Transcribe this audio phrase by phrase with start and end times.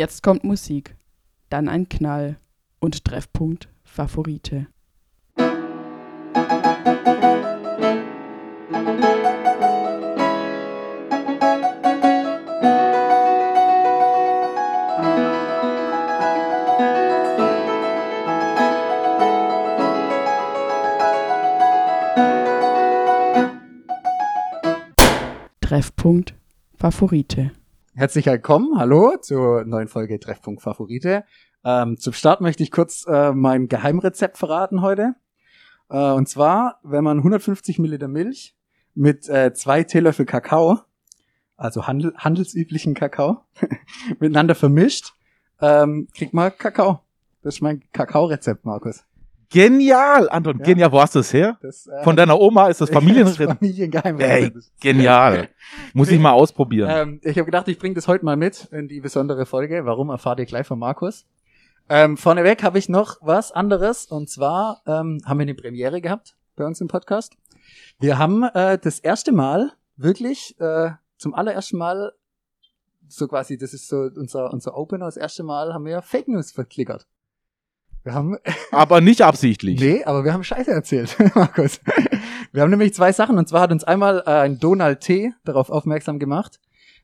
[0.00, 0.96] Jetzt kommt Musik,
[1.50, 2.38] dann ein Knall
[2.78, 4.66] und Treffpunkt Favorite.
[25.60, 26.34] Treffpunkt
[26.74, 27.50] Favorite.
[28.00, 31.22] Herzlich willkommen, hallo zur neuen Folge Treffpunkt Favorite.
[31.62, 35.16] Ähm, zum Start möchte ich kurz äh, mein Geheimrezept verraten heute.
[35.90, 38.56] Äh, und zwar, wenn man 150 Milliliter Milch
[38.94, 40.78] mit äh, zwei Teelöffel Kakao,
[41.58, 43.42] also handel handelsüblichen Kakao,
[44.18, 45.12] miteinander vermischt,
[45.60, 47.00] ähm, kriegt man Kakao.
[47.42, 49.04] Das ist mein Kakaorezept, Markus.
[49.50, 50.64] Genial, Anton, Ja.
[50.64, 50.92] genial.
[50.92, 51.58] Wo hast du es her?
[51.60, 53.52] Das, äh, Von deiner Oma ist das das Familienrezept.
[53.58, 54.54] Familiengeheimrezept.
[54.56, 55.48] Ey, genial.
[55.92, 56.88] Muss ich mal ausprobieren.
[56.90, 59.84] Ähm, ich habe gedacht, ich bringe das heute mal mit in die besondere Folge.
[59.84, 61.26] Warum erfahrt ihr gleich von Markus?
[61.88, 66.36] Ähm, vorneweg habe ich noch was anderes und zwar ähm, haben wir eine Premiere gehabt
[66.54, 67.36] bei uns im Podcast.
[67.98, 72.12] Wir haben äh, das erste Mal wirklich äh, zum allerersten Mal
[73.08, 75.06] so quasi, das ist so unser unser Opener.
[75.06, 77.08] Das erste Mal haben wir Fake News verklickert.
[78.02, 78.36] Wir haben
[78.72, 79.80] Aber nicht absichtlich.
[79.80, 81.80] Nee, aber wir haben Scheiße erzählt, Markus.
[82.52, 83.38] Wir haben nämlich zwei Sachen.
[83.38, 85.32] Und zwar hat uns einmal äh, ein Donald T.
[85.44, 86.60] darauf aufmerksam gemacht,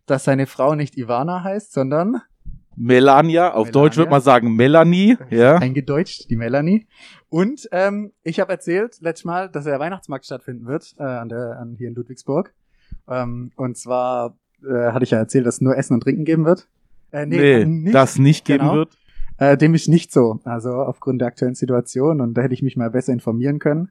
[0.06, 2.22] dass seine Frau nicht Ivana heißt, sondern
[2.78, 3.72] Melania, auf Melania.
[3.72, 5.16] Deutsch würde man sagen Melanie.
[5.30, 5.56] Ja.
[5.56, 6.86] eingedeutscht, die Melanie.
[7.28, 11.58] Und ähm, ich habe erzählt letztes Mal, dass der Weihnachtsmarkt stattfinden wird, äh, an der,
[11.58, 12.52] an, hier in Ludwigsburg.
[13.08, 16.44] Ähm, und zwar äh, hatte ich ja erzählt, dass es nur Essen und Trinken geben
[16.44, 16.68] wird.
[17.12, 17.94] Äh, Nee, nicht.
[17.94, 18.74] das nicht geben Genau.
[18.74, 18.96] wird.
[19.38, 20.40] Äh, dem ist nicht so.
[20.44, 23.90] Also aufgrund der aktuellen Situation und da hätte ich mich mal besser informieren können.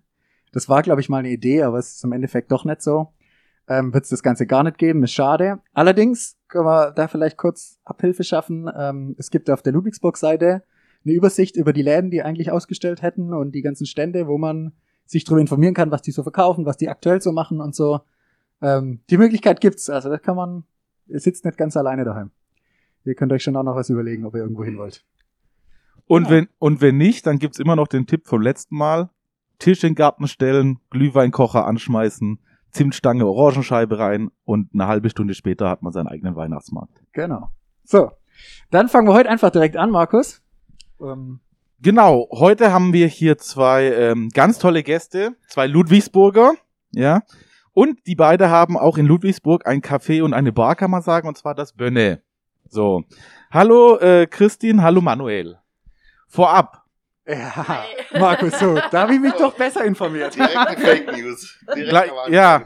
[0.51, 3.09] Das war, glaube ich, mal eine Idee, aber es ist im Endeffekt doch nicht so.
[3.67, 5.59] Ähm, Wird es das Ganze gar nicht geben, ist schade.
[5.73, 8.69] Allerdings können wir da vielleicht kurz Abhilfe schaffen.
[8.75, 10.63] Ähm, es gibt auf der Ludwigsburg-Seite
[11.03, 14.73] eine Übersicht über die Läden, die eigentlich ausgestellt hätten und die ganzen Stände, wo man
[15.05, 18.01] sich darüber informieren kann, was die so verkaufen, was die aktuell so machen und so.
[18.61, 20.63] Ähm, die Möglichkeit gibt's, also das kann man,
[21.07, 22.31] ihr sitzt nicht ganz alleine daheim.
[23.03, 25.05] Ihr könnt euch schon auch noch was überlegen, ob ihr irgendwo hin wollt.
[26.07, 26.29] Und Ja.
[26.31, 29.09] wenn, und wenn nicht, dann gibt's immer noch den Tipp vom letzten Mal.
[29.59, 32.39] Tisch in den Garten stellen, Glühweinkocher anschmeißen,
[32.71, 36.93] Zimtstange, Orangenscheibe rein und eine halbe Stunde später hat man seinen eigenen Weihnachtsmarkt.
[37.13, 37.49] Genau.
[37.85, 38.11] So,
[38.69, 40.41] dann fangen wir heute einfach direkt an, Markus.
[41.01, 41.39] Ähm,
[41.81, 46.53] Genau, heute haben wir hier zwei ähm, ganz tolle Gäste, zwei Ludwigsburger,
[46.91, 47.21] ja.
[47.73, 51.27] Und die beide haben auch in Ludwigsburg ein Café und eine Bar, kann man sagen,
[51.27, 52.21] und zwar das Bönne.
[52.69, 53.03] So.
[53.51, 55.57] Hallo äh, Christine, hallo Manuel.
[56.35, 56.83] Vorab,
[57.25, 57.85] ja,
[58.19, 60.35] Markus, so, da habe ich mich doch besser informiert.
[60.35, 61.57] Direkte Fake News.
[61.75, 62.61] Direkt ja.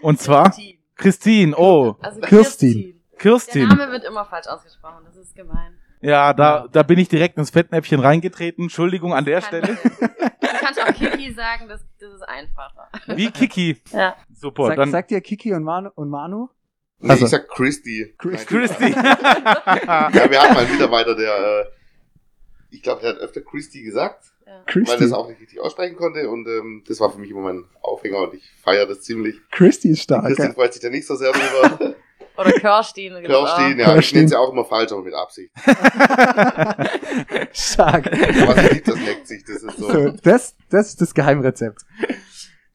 [0.00, 0.54] und zwar
[0.94, 3.00] Christine, oh, Also Kirstin.
[3.10, 3.68] Der Kirstin.
[3.68, 5.76] Name wird immer falsch ausgesprochen, das ist gemein.
[6.00, 8.64] Ja, da, da bin ich direkt ins Fettnäpfchen reingetreten.
[8.64, 9.76] Entschuldigung an der Stelle.
[9.76, 12.88] Du kannst auch Kiki sagen, das, das ist einfacher.
[13.06, 13.80] Wie Kiki.
[13.92, 14.16] Ja.
[14.32, 15.90] Super, Sag, dann sagt ihr Kiki und Manu?
[15.94, 16.48] Und Manu?
[16.98, 18.14] Nee, Also- ich sag Christy.
[18.18, 18.46] Christy.
[18.46, 18.90] Christy.
[18.92, 21.64] Ja, wir hatten mal einen Mitarbeiter, der, äh,
[22.72, 24.52] ich glaube, der hat öfter Christy gesagt, ja.
[24.52, 25.04] weil er Christy.
[25.04, 28.18] es auch nicht richtig aussprechen konnte und ähm, das war für mich immer mein Aufhänger
[28.22, 29.36] und ich feiere das ziemlich.
[29.50, 30.26] Christy ist stark.
[30.26, 30.54] Christine Ja.
[30.54, 31.94] freut sich da nicht so sehr drüber.
[32.38, 33.14] Oder Kirstin.
[33.20, 33.56] gibt's auch.
[33.56, 34.18] Kirstin, ja, ich Kirstin.
[34.18, 35.52] nenne sie auch immer falsch, aber mit Absicht.
[37.52, 38.06] stark.
[38.06, 39.90] Aber sie liebt das, leckt sich, das ist so.
[39.90, 41.82] So, das, das ist das Geheimrezept.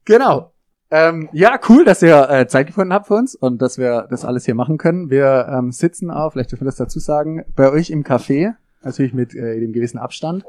[0.06, 0.54] Genau.
[0.90, 4.24] Ähm, ja, cool, dass ihr äh, Zeit gefunden habt für uns und dass wir das
[4.24, 5.10] alles hier machen können.
[5.10, 8.54] Wir ähm, sitzen auch, vielleicht dürfen wir das dazu sagen, bei euch im Café,
[8.88, 10.44] natürlich mit äh, dem gewissen Abstand.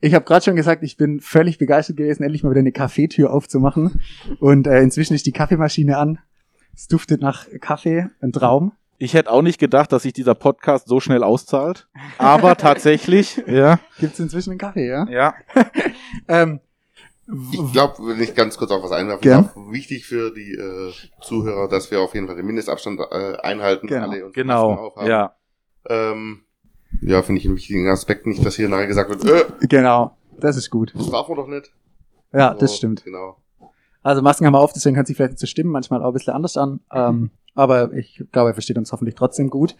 [0.00, 3.32] Ich habe gerade schon gesagt, ich bin völlig begeistert gewesen, endlich mal wieder eine Kaffeetür
[3.32, 4.00] aufzumachen.
[4.40, 6.18] Und äh, inzwischen ist die Kaffeemaschine an.
[6.74, 8.72] Es duftet nach Kaffee, ein Traum.
[8.98, 11.88] Ich hätte auch nicht gedacht, dass sich dieser Podcast so schnell auszahlt.
[12.18, 13.78] Aber tatsächlich, ja.
[13.98, 15.06] Gibt's inzwischen einen Kaffee, ja?
[15.08, 15.34] Ja.
[16.28, 16.60] Ähm,
[17.52, 19.44] Ich glaube, wenn ich ganz kurz auch was einwerfen Gern.
[19.44, 20.92] darf, wichtig für die äh,
[21.22, 23.86] Zuhörer, dass wir auf jeden Fall den Mindestabstand äh, einhalten.
[23.86, 24.08] Genau.
[24.10, 24.72] alle und Genau.
[24.74, 25.08] aufhaben.
[25.08, 25.34] Ja.
[25.88, 26.42] Ähm,
[27.02, 29.24] ja, finde ich einen wichtigen Aspekt nicht, dass hier nachher gesagt wird,
[29.62, 30.92] äh, genau, das ist gut.
[30.96, 31.72] das darf man doch nicht.
[32.32, 33.04] Ja, So, das stimmt.
[33.04, 33.36] Genau.
[34.02, 36.12] Also Masken haben wir auf, deswegen hört sich vielleicht nicht zu stimmen, manchmal auch ein
[36.12, 36.80] bisschen anders an.
[36.92, 39.74] Ähm, aber ich glaube, er versteht uns hoffentlich trotzdem gut.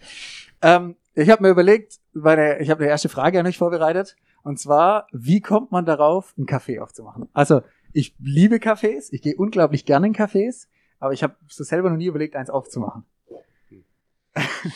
[0.61, 4.15] Ähm, ich habe mir überlegt, meine, ich habe eine erste Frage an euch vorbereitet.
[4.43, 7.29] Und zwar, wie kommt man darauf, einen Kaffee aufzumachen?
[7.33, 7.61] Also,
[7.93, 10.67] ich liebe Cafés, ich gehe unglaublich gerne in Cafés,
[10.99, 13.05] aber ich habe so selber noch nie überlegt, eins aufzumachen.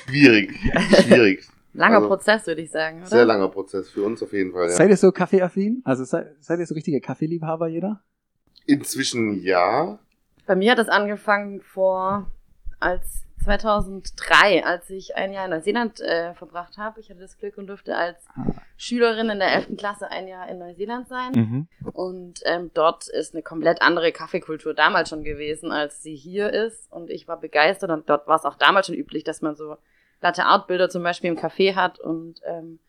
[0.08, 0.58] Schwierig.
[1.04, 1.48] Schwierig.
[1.74, 3.08] Langer Also, Prozess, würde ich sagen, oder?
[3.08, 4.70] Sehr langer Prozess für uns auf jeden Fall, ja.
[4.70, 5.82] Seid ihr so kaffeeaffin?
[5.86, 8.02] Also seid, seid ihr so richtige Kaffeeliebhaber jeder?
[8.66, 10.00] Inzwischen ja.
[10.46, 12.30] Bei mir hat es angefangen vor,
[12.80, 17.00] als 2003, als ich ein Jahr in Neuseeland äh, verbracht habe.
[17.00, 18.24] Ich hatte das Glück und durfte als
[18.78, 19.78] Schülerin in der 11.
[19.78, 21.32] Klasse ein Jahr in Neuseeland sein.
[21.34, 21.68] Mhm.
[21.94, 26.92] Und ähm, dort ist eine komplett andere Kaffeekultur damals schon gewesen, als sie hier ist.
[26.92, 29.78] Und ich war begeistert und dort war es auch damals schon üblich, dass man so
[30.22, 32.00] Latte Art Bilder zum Beispiel im Café hat.
[32.00, 32.80] Und ähm,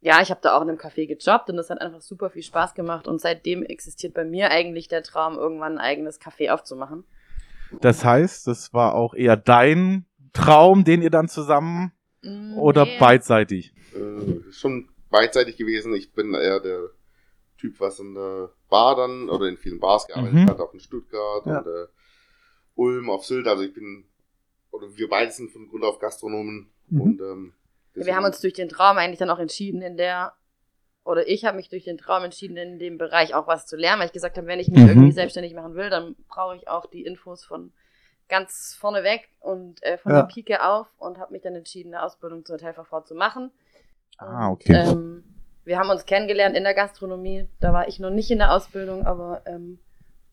[0.00, 2.42] ja, ich habe da auch in einem Café gejobbt und das hat einfach super viel
[2.42, 3.08] Spaß gemacht.
[3.08, 7.04] Und seitdem existiert bei mir eigentlich der Traum, irgendwann ein eigenes Café aufzumachen.
[7.80, 11.92] Das heißt, das war auch eher dein Traum, den ihr dann zusammen
[12.22, 12.98] Mm, oder nee.
[12.98, 13.74] beidseitig?
[13.94, 15.94] Äh, schon beidseitig gewesen.
[15.94, 16.80] Ich bin eher der
[17.58, 20.48] Typ, was in der Bar dann oder in vielen Bars gearbeitet Mhm.
[20.48, 21.58] hat, auch in Stuttgart Ja.
[21.58, 21.86] und äh,
[22.76, 23.46] Ulm auf Sylt.
[23.46, 24.06] Also ich bin,
[24.84, 27.00] oder wir beide sind von Grund auf Gastronomen Mhm.
[27.00, 27.52] und ähm,
[27.94, 30.34] Wir haben uns durch den Traum eigentlich dann auch entschieden, in der,
[31.04, 34.00] oder ich habe mich durch den Traum entschieden, in dem Bereich auch was zu lernen,
[34.00, 34.88] weil ich gesagt habe, wenn ich mich Mhm.
[34.88, 37.72] irgendwie selbstständig machen will, dann brauche ich auch die Infos von
[38.28, 40.22] ganz vorne weg und äh, von Ja.
[40.22, 43.50] der Pike auf und habe mich dann entschieden, eine Ausbildung zur Hotelfachfrau zu machen.
[44.18, 44.74] Ah, Und, okay.
[44.74, 45.24] Ähm,
[45.64, 47.48] wir haben uns kennengelernt in der Gastronomie.
[47.60, 49.78] Da war ich noch nicht in der Ausbildung, aber ähm,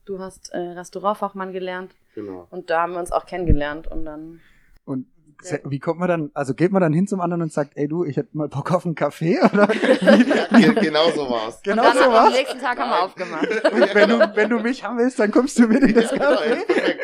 [0.05, 2.47] du hast äh, Restaurantfachmann gelernt genau.
[2.51, 4.39] und da haben wir uns auch kennengelernt und dann
[4.85, 5.05] Und
[5.43, 5.57] Ja.
[5.63, 8.03] wie kommt man dann, also geht man dann hin zum anderen und sagt, ey du,
[8.05, 9.39] ich hätte mal Bock auf einen Kaffee?
[9.53, 11.59] Oder Ge genau so war's.
[11.63, 12.33] genau und dann so am was?
[12.33, 13.05] nächsten Tag haben wir Nein.
[13.05, 13.47] aufgemacht.
[13.73, 16.17] Und wenn du, wenn du mich haben willst, dann kommst du mit in das Ja,
[16.17, 16.65] genau, Café.
[16.65, 16.99] perfekt.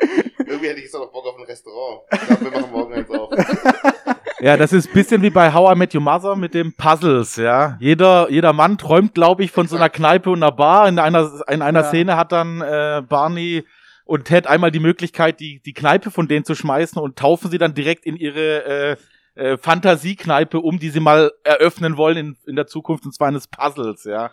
[0.45, 2.01] Irgendwie hätte ich jetzt auch noch Bock auf ein Restaurant.
[2.13, 3.29] Ich glaube, wir machen morgen eins auf.
[4.39, 7.37] Ja, das ist ein bisschen wie bei How I Met Your Mother mit den Puzzles,
[7.37, 7.75] ja.
[7.79, 10.87] Jeder, jeder Mann träumt, glaube ich, von so einer Kneipe und einer Bar.
[10.87, 11.85] In einer, in einer Ja.
[11.87, 13.65] Szene hat dann äh, Barney
[14.07, 17.57] und Ted einmal die Möglichkeit, die, die Kneipe von denen zu schmeißen und taufen sie
[17.57, 18.97] dann direkt in ihre äh,
[19.37, 23.47] äh, Fantasiekneipe um, die sie mal eröffnen wollen in, in der Zukunft, und zwar eines
[23.47, 24.31] Puzzles, ja.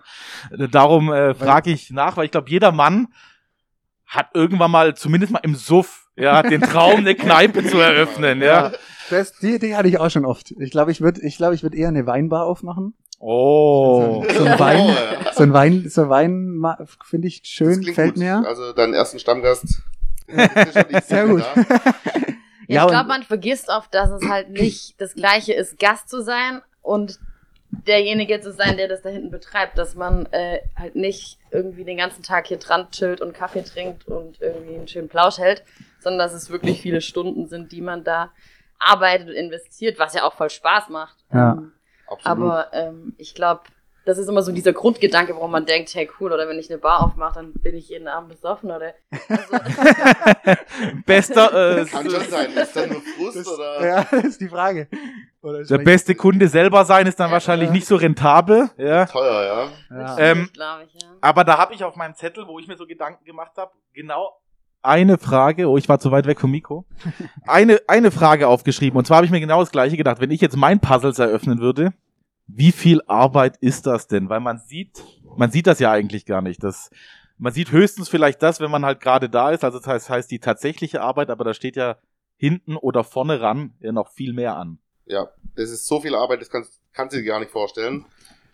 [0.50, 3.08] Äh, Darum äh, frage ich nach, weil ich glaube, jeder Mann
[4.06, 8.72] hat irgendwann mal, zumindest mal im Suff, ja, den Traum, eine Kneipe zu eröffnen, ja.
[9.10, 10.52] Das, die Idee hatte ich auch schon oft.
[10.52, 12.94] Ich glaube, ich würde, ich glaube, ich würde eher eine Weinbar aufmachen.
[13.26, 14.22] Oh.
[14.36, 15.32] So ein Wein, Oh, ja.
[15.32, 18.22] so ein Wein, so ein Wein ma- finde ich schön, klingt fällt gut.
[18.22, 18.44] mir.
[18.46, 19.80] Also deinen ersten Stammgast.
[21.06, 21.42] Sehr gut.
[22.68, 26.22] Ja, ich glaube, man vergisst oft, dass es halt nicht das Gleiche ist, Gast zu
[26.22, 27.18] sein und
[27.86, 31.96] derjenige zu sein, der das da hinten betreibt, dass man äh, halt nicht irgendwie den
[31.96, 35.64] ganzen Tag hier dran chillt und Kaffee trinkt und irgendwie einen schönen Plausch hält,
[36.00, 38.30] sondern dass es wirklich viele Stunden sind, die man da
[38.78, 41.16] arbeitet und investiert, was ja auch voll Spaß macht.
[41.32, 41.62] Ja.
[42.22, 42.50] Absolut.
[42.50, 43.62] aber ähm, ich glaube,
[44.06, 46.78] das ist immer so dieser Grundgedanke, warum man denkt, hey cool, oder wenn ich eine
[46.78, 48.92] Bar aufmache, dann bin ich jeden Abend besoffen oder
[49.30, 49.56] also,
[51.06, 52.50] Bester, äh, Kann schon sein.
[52.52, 53.86] Ist das nur Frust Das, oder?
[53.86, 54.88] ja, das ist die Frage.
[55.42, 57.32] Oder der beste Kunde selber sein ist dann Ja.
[57.34, 59.06] wahrscheinlich nicht so rentabel, ja.
[59.06, 59.98] Teuer, ja.
[59.98, 60.18] Ja.
[60.18, 60.58] Ähm, ich,
[61.02, 61.08] ja.
[61.20, 64.38] Aber da habe ich auf meinem Zettel, wo ich mir so Gedanken gemacht habe, genau
[64.84, 66.84] eine Frage, oh, ich war zu weit weg vom Mikro,
[67.46, 68.96] eine, eine Frage aufgeschrieben.
[68.98, 70.20] Und zwar habe ich mir genau das gleiche gedacht.
[70.20, 71.92] Wenn ich jetzt mein Puzzles eröffnen würde,
[72.46, 74.28] wie viel Arbeit ist das denn?
[74.28, 75.02] Weil man sieht,
[75.36, 76.62] man sieht das ja eigentlich gar nicht.
[76.62, 76.90] Das,
[77.38, 79.64] man sieht höchstens vielleicht das, wenn man halt gerade da ist.
[79.64, 81.96] Also das heißt, heißt die tatsächliche Arbeit, aber da steht ja
[82.36, 84.78] hinten oder vorne ran ja noch viel mehr an.
[85.06, 88.04] Ja, das ist so viel Arbeit, das kannst, kannst du dir gar nicht vorstellen.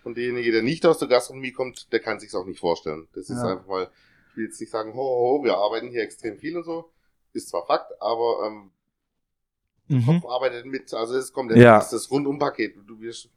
[0.02, 3.06] Und derjenige, der nicht aus der Gastronomie kommt, der kann sich's auch nicht vorstellen.
[3.14, 3.52] Das ist Ja.
[3.52, 3.88] einfach mal,
[4.30, 6.90] ich will jetzt nicht sagen, ho, ho, ho, wir arbeiten hier extrem viel und so.
[7.32, 8.70] Ist zwar Fakt, aber ähm,
[9.88, 10.06] Mhm.
[10.20, 10.94] Kopf arbeitet mit.
[10.94, 11.78] Also es kommt Ja.
[11.78, 12.76] das, ist das Rundumpaket.
[12.86, 13.28] Du wirst,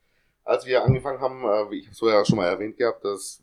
[0.43, 3.41] als wir angefangen haben, äh, ich so ja schon mal erwähnt gehabt, dass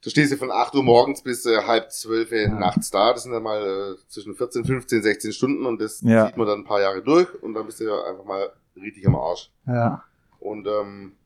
[0.00, 2.48] du stehst ja von 8 Uhr morgens bis äh, halb zwölf Uhr Ja.
[2.48, 3.12] nachts da.
[3.12, 6.26] Das sind dann mal äh, zwischen 14, 15, 16 Stunden und das Ja.
[6.26, 9.06] zieht man dann ein paar Jahre durch und dann bist du ja einfach mal richtig
[9.06, 9.52] am Arsch.
[9.66, 10.02] Ja.
[10.40, 11.16] Und ähm,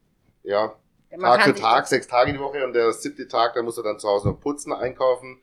[0.43, 0.75] Ja,
[1.21, 3.83] man Tag für Tag, sechs Tage die Woche und der siebte Tag, da musst du
[3.83, 5.41] dann zu Hause noch putzen, einkaufen,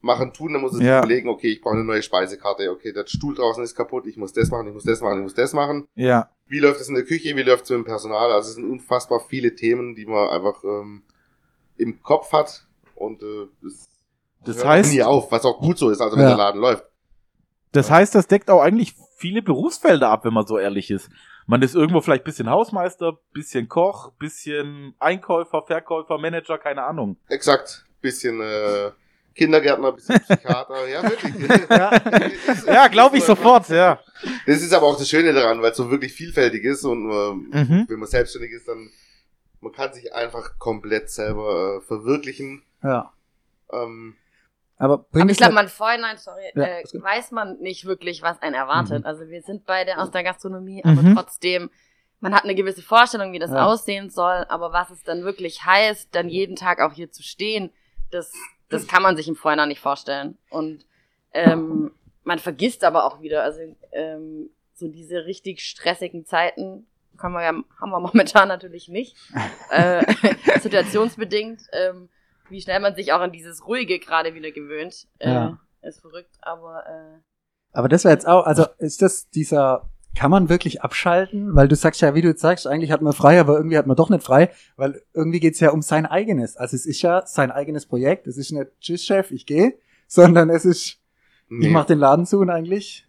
[0.00, 0.84] machen, tun, dann musst du Ja.
[0.84, 4.16] sich überlegen, okay, ich brauche eine neue Speisekarte, okay, der Stuhl draußen ist kaputt, ich
[4.16, 5.88] muss das machen, ich muss das machen, ich muss das machen.
[5.94, 6.30] Ja.
[6.46, 8.30] Wie läuft es in der Küche, wie läuft es mit dem Personal?
[8.32, 11.02] Also es sind unfassbar viele Themen, die man einfach ähm,
[11.76, 13.88] im Kopf hat und äh, das,
[14.44, 16.28] Das hört heißt, nie auf, was auch gut so ist, also wenn Ja.
[16.30, 16.84] der Laden läuft.
[17.72, 21.10] Das heißt, das deckt auch eigentlich viele Berufsfelder ab, wenn man so ehrlich ist.
[21.50, 27.16] Man ist irgendwo vielleicht bisschen Hausmeister, bisschen Koch, bisschen Einkäufer, Verkäufer, Manager, keine Ahnung.
[27.28, 28.90] Exakt, bisschen äh,
[29.34, 31.34] Kindergärtner, bisschen Psychiater, ja wirklich.
[31.70, 32.02] Ja.
[32.74, 33.98] Ja, glaube ich sofort, ja.
[34.46, 37.50] Das ist aber auch das Schöne daran, weil es so wirklich vielfältig ist und ähm,
[37.50, 37.84] Mhm.
[37.88, 38.90] wenn man selbstständig ist, dann
[39.62, 42.62] man kann sich einfach komplett selber äh, verwirklichen.
[42.82, 43.10] ja.
[43.72, 44.16] Ähm,
[44.78, 48.54] Aber Aber ich glaube, man vorhinein, sorry, Ja, äh, weiß man nicht wirklich, was einen
[48.54, 49.00] erwartet.
[49.00, 49.06] Mhm.
[49.06, 51.14] Also wir sind beide aus der Gastronomie, aber Mhm.
[51.14, 51.70] trotzdem,
[52.20, 53.66] man hat eine gewisse Vorstellung, wie das Ja.
[53.66, 57.72] aussehen soll, aber was es dann wirklich heißt, dann jeden Tag auch hier zu stehen,
[58.10, 58.32] das,
[58.68, 60.38] das kann man sich im Vorhinein nicht vorstellen.
[60.50, 60.86] Und
[61.34, 61.92] ähm,
[62.22, 63.60] man vergisst aber auch wieder, also
[63.92, 67.48] ähm, so diese richtig stressigen Zeiten kann man ja,
[67.80, 69.16] haben wir momentan natürlich nicht.
[69.70, 70.04] äh,
[70.60, 72.08] situationsbedingt, ähm,
[72.50, 75.58] wie schnell man sich auch an dieses Ruhige gerade wieder gewöhnt, äh, Ja.
[75.82, 77.20] ist verrückt, aber äh,
[77.72, 81.54] Aber das wäre jetzt auch, also ist das dieser, kann man wirklich abschalten?
[81.54, 83.86] Weil du sagst ja, wie du jetzt sagst, eigentlich hat man frei, aber irgendwie hat
[83.86, 86.56] man doch nicht frei, weil irgendwie geht's ja um sein eigenes.
[86.56, 88.26] Also es ist ja sein eigenes Projekt.
[88.26, 89.74] Es ist nicht, tschüss Chef, ich gehe,
[90.06, 91.00] sondern es ist, ich
[91.50, 93.06] Nee, mach den Laden zu und eigentlich,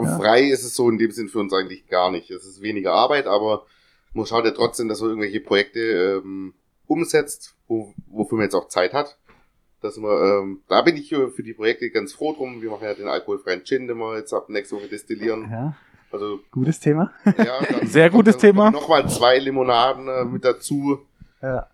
[0.00, 0.18] ja.
[0.18, 2.30] frei ist es so in dem Sinn für uns eigentlich gar nicht.
[2.30, 3.66] Es ist weniger Arbeit, aber
[4.14, 5.80] man schaut ja trotzdem, dass man irgendwelche Projekte
[6.24, 6.54] ähm,
[6.86, 9.18] umsetzt, wo, wofür man jetzt auch Zeit hat.
[9.82, 12.62] Dass man, ähm, da bin ich für die Projekte ganz froh drum.
[12.62, 15.48] Wir machen ja den alkoholfreien Gin, den wir jetzt ab nächste Woche destillieren.
[15.50, 15.76] ja,
[16.10, 17.12] Also gutes Thema.
[17.36, 18.70] ja, dann Sehr gutes dann Thema.
[18.70, 21.00] Nochmal zwei Limonaden äh, mit dazu.
[21.42, 21.68] Ja.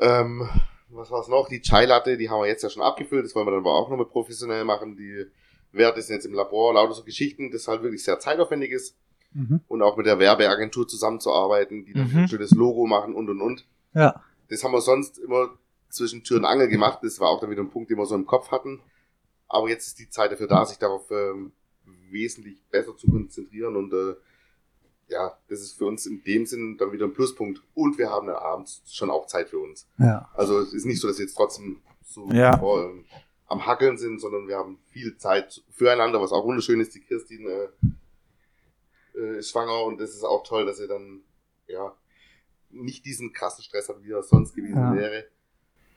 [0.00, 0.48] Ähm,
[0.90, 1.48] was war's noch?
[1.48, 3.24] Die Chai Latte, die haben wir jetzt ja schon abgefüllt.
[3.24, 4.96] Das wollen wir dann aber auch nochmal professionell machen.
[4.96, 5.26] Die
[5.72, 8.96] Werte sind jetzt im Labor, lauter so Geschichten, das halt wirklich sehr zeitaufwendig ist.
[9.32, 9.60] Mhm.
[9.68, 12.18] Und auch mit der Werbeagentur zusammenzuarbeiten, die dann Mhm.
[12.20, 13.66] ein schönes Logo machen und und und.
[13.94, 14.22] Ja.
[14.48, 15.50] Das haben wir sonst immer
[15.88, 17.00] zwischen Tür und Angel gemacht.
[17.02, 18.80] Das war auch dann wieder ein Punkt, den wir so im Kopf hatten.
[19.48, 21.52] Aber jetzt ist die Zeit dafür da, sich darauf ähm,
[22.10, 24.14] wesentlich besser zu konzentrieren und äh,
[25.08, 27.62] ja, das ist für uns in dem Sinn dann wieder ein Pluspunkt.
[27.74, 29.86] Und wir haben dann abends schon auch Zeit für uns.
[29.98, 30.28] Ja.
[30.34, 32.60] Also es ist nicht so, dass wir jetzt trotzdem so Ja.
[32.60, 33.04] oh, ähm,
[33.46, 36.94] am Hackeln sind, sondern wir haben viel Zeit füreinander, was auch wunderschön ist.
[36.94, 37.68] Die Kirstin äh,
[39.18, 41.20] äh, ist schwanger und das ist auch toll, dass sie dann
[41.68, 41.94] ja
[42.84, 44.94] nicht diesen krassen Stress hat, wie er sonst gewesen Ja.
[44.94, 45.24] wäre.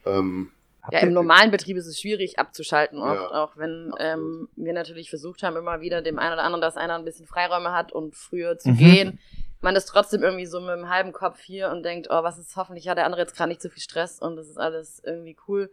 [0.05, 0.51] Ähm,
[0.91, 5.09] ja, im normalen Betrieb ist es schwierig abzuschalten oft, Ja, auch wenn ähm, wir natürlich
[5.09, 8.15] versucht haben, immer wieder dem einen oder anderen, dass einer ein bisschen Freiräume hat und
[8.15, 8.77] früher zu Mhm.
[8.77, 9.19] gehen.
[9.61, 12.55] Man ist trotzdem irgendwie so mit einem halben Kopf hier und denkt, oh, was ist,
[12.55, 15.35] hoffentlich hat der andere jetzt gerade nicht so viel Stress und das ist alles irgendwie
[15.47, 15.69] cool.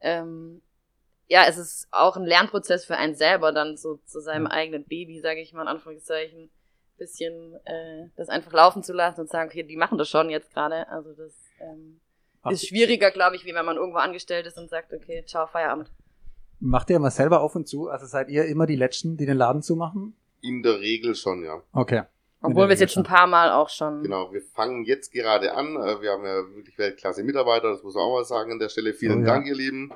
[0.00, 0.62] Ähm,
[1.26, 4.52] ja, es ist auch ein Lernprozess für einen selber, dann so zu seinem Ja.
[4.52, 6.50] eigenen Baby, sage ich mal in Anführungszeichen,
[6.98, 10.52] bisschen äh, das einfach laufen zu lassen und sagen, okay, die machen das schon jetzt
[10.52, 10.88] gerade.
[10.88, 12.00] Also das ähm,
[12.50, 15.90] ist schwieriger, glaube ich, wie wenn man irgendwo angestellt ist und sagt, okay, ciao, Feierabend.
[16.60, 17.88] Macht ihr immer selber auf und zu?
[17.88, 20.16] Also seid ihr immer die Letzten, die den Laden zumachen?
[20.44, 21.62] in der Regel schon, ja.
[21.72, 22.02] Okay.
[22.42, 24.02] Obwohl wir es jetzt schon ein paar Mal auch schon.
[24.02, 25.76] Genau, wir fangen jetzt gerade an.
[25.76, 28.68] Äh, Wir haben ja wirklich Weltklasse Mitarbeiter, das muss man auch mal sagen an der
[28.68, 28.92] Stelle.
[28.92, 29.32] Vielen Oh ja.
[29.32, 29.90] Dank, ihr Lieben.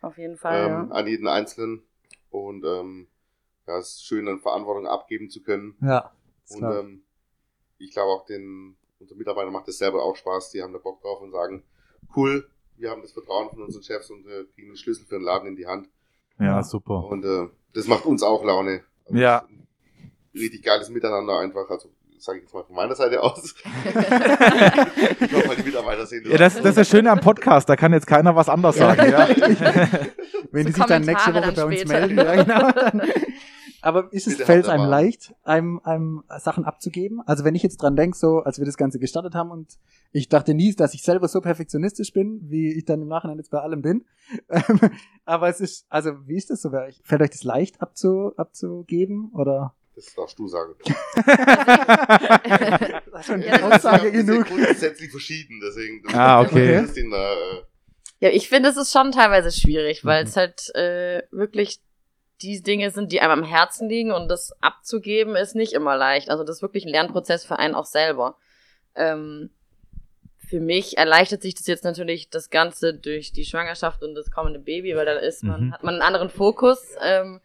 [0.00, 1.82] Auf jeden Fall, ähm, an jeden Einzelnen.
[2.30, 3.08] Und ähm,
[3.66, 5.76] ja, es ist schön, dann Verantwortung abgeben zu können.
[5.80, 6.12] Ja.
[6.48, 7.02] Das Und ähm,
[7.78, 10.50] ich glaube auch den unseren Mitarbeitern macht das selber auch Spaß.
[10.50, 11.62] Die haben da Bock drauf und sagen,
[12.16, 15.22] cool, wir haben das Vertrauen von unseren Chefs und äh, kriegen den Schlüssel für den
[15.22, 15.88] Laden in die Hand.
[16.40, 17.04] Ja, super.
[17.04, 18.82] Und äh, das macht uns auch Laune.
[19.06, 19.44] Also, Ja.
[20.34, 21.68] Richtig geiles Miteinander einfach.
[21.70, 23.54] Also sage ich jetzt mal von meiner Seite aus.
[23.64, 27.92] ich hoffe, die Mitarbeiter sehen Ja, das, das ist das Schöne am Podcast, da kann
[27.92, 28.94] jetzt keiner was anderes Ja.
[28.94, 29.10] sagen.
[29.12, 29.28] Ja.
[30.50, 32.06] Wenn die So sich dann nächste Woche bei dann uns später.
[32.06, 33.00] melden, ja, genau.
[33.80, 34.88] Aber ist es, fällt es einem mal.
[34.90, 37.20] leicht, einem, einem Sachen abzugeben?
[37.26, 39.78] Also wenn ich jetzt dran denke, so als wir das Ganze gestartet haben und
[40.12, 43.50] ich dachte nie, dass ich selber so perfektionistisch bin, wie ich dann im Nachhinein jetzt
[43.50, 44.04] bei allem bin.
[44.50, 44.80] Ähm,
[45.24, 47.00] Aber es ist, also wie ist das so bei euch?
[47.04, 49.30] Fällt euch das leicht abzu, abzugeben?
[49.34, 49.74] Oder?
[49.94, 50.74] Das darfst du sagen.
[53.12, 54.46] Das ist schon Ja, Aussage ja genug.
[54.46, 56.02] grundsätzlich verschieden, deswegen.
[56.14, 56.76] Ah, okay.
[56.76, 57.62] Äh,
[58.20, 60.28] Ja, ich finde, es ist schon teilweise schwierig, weil Mhm.
[60.28, 61.80] es halt äh, wirklich
[62.42, 66.30] die Dinge sind, die einem am Herzen liegen und das abzugeben ist nicht immer leicht.
[66.30, 68.36] Also das ist wirklich ein Lernprozess für einen auch selber.
[68.94, 69.50] Ähm,
[70.38, 74.58] für mich erleichtert sich das jetzt natürlich das Ganze durch die Schwangerschaft und das kommende
[74.60, 75.72] Baby, weil da ist man, Mhm.
[75.74, 76.94] hat man einen anderen Fokus.
[77.02, 77.40] Ähm,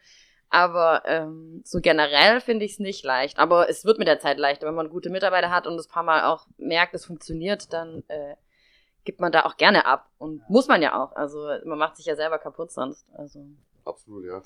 [0.49, 3.39] aber ähm, so generell finde ich es nicht leicht.
[3.39, 4.67] Aber es wird mit der Zeit leichter.
[4.67, 8.35] Wenn man gute Mitarbeiter hat und es paar Mal auch merkt, es funktioniert, dann äh,
[9.03, 10.09] gibt man da auch gerne ab.
[10.19, 11.15] Und muss man ja auch.
[11.15, 13.05] Also man macht sich ja selber kaputt sonst.
[13.15, 13.43] Also
[13.83, 14.41] absolut, ja.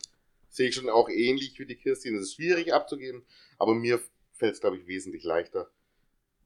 [0.57, 2.17] Sehe ich schon auch ähnlich wie die Christine.
[2.17, 3.23] Es ist schwierig abzugeben,
[3.59, 3.99] aber mir
[4.33, 5.69] fällt es, glaube ich, wesentlich leichter.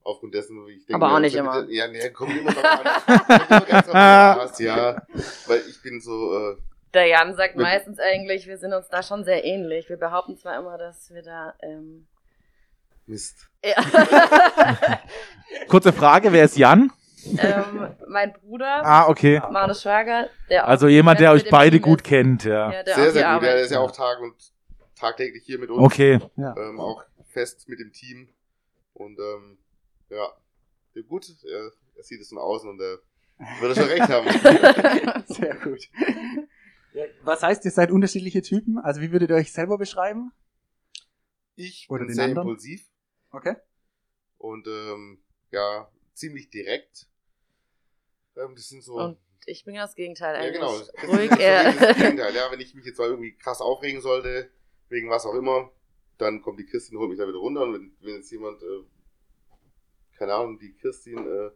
[0.04, 0.96] Aufgrund dessen, wie ich denke.
[1.02, 1.66] Aber auch nicht immer.
[1.70, 4.52] Ja, nee, kommt immer drauf an.
[4.60, 5.02] Ja.
[5.48, 6.58] Weil ich bin so, äh,
[6.94, 9.88] der Jan sagt Mit- meistens eigentlich, wir sind uns da schon sehr ähnlich.
[9.88, 12.06] Wir behaupten zwar immer, dass wir da ähm,
[13.06, 13.48] Mist.
[13.64, 13.76] ja,
[15.70, 16.92] Kurze Frage, wer ist Jan?
[17.38, 19.42] Ähm, mein Bruder, Ah, okay.
[19.52, 22.08] Marnes Schwager, der auch Also jemand, der euch beide Team gut ist.
[22.08, 22.72] kennt, ja.
[22.72, 23.14] Ja, der Sehr, auch sehr gut.
[23.22, 24.36] Ja, der ist ja auch Tag und
[24.96, 25.82] tagtäglich hier mit uns.
[25.84, 26.20] Okay.
[26.38, 28.30] Ähm, auch fest mit dem Team.
[28.94, 29.58] Und ähm,
[30.10, 30.28] ja,
[30.94, 33.00] ja, gut, er, er sieht es von außen und er
[33.60, 35.24] würde schon recht haben.
[35.28, 35.80] Sehr gut.
[36.94, 38.78] Ja, Was heißt, ihr seid unterschiedliche Typen?
[38.78, 40.32] Also wie würdet ihr euch selber beschreiben?
[41.56, 42.48] Ich Oder bin sehr anderen?
[42.48, 42.86] impulsiv
[43.32, 43.56] Okay.
[44.38, 47.08] und ähm, ja, ziemlich direkt.
[48.38, 48.94] Ähm, das sind so.
[48.96, 50.60] Und ich bin ja das Gegenteil ja, eigentlich.
[50.60, 50.72] genau.
[51.02, 51.74] Das Ruhig, ist so eher.
[51.74, 54.50] das Gegenteil, ja, wenn ich mich jetzt mal irgendwie krass aufregen sollte,
[54.90, 55.70] wegen was auch immer.
[56.18, 58.66] Dann kommt die Christin, holt mich da wieder runter und wenn, wenn jetzt jemand, äh,
[60.18, 61.50] keine Ahnung, die Christin, äh,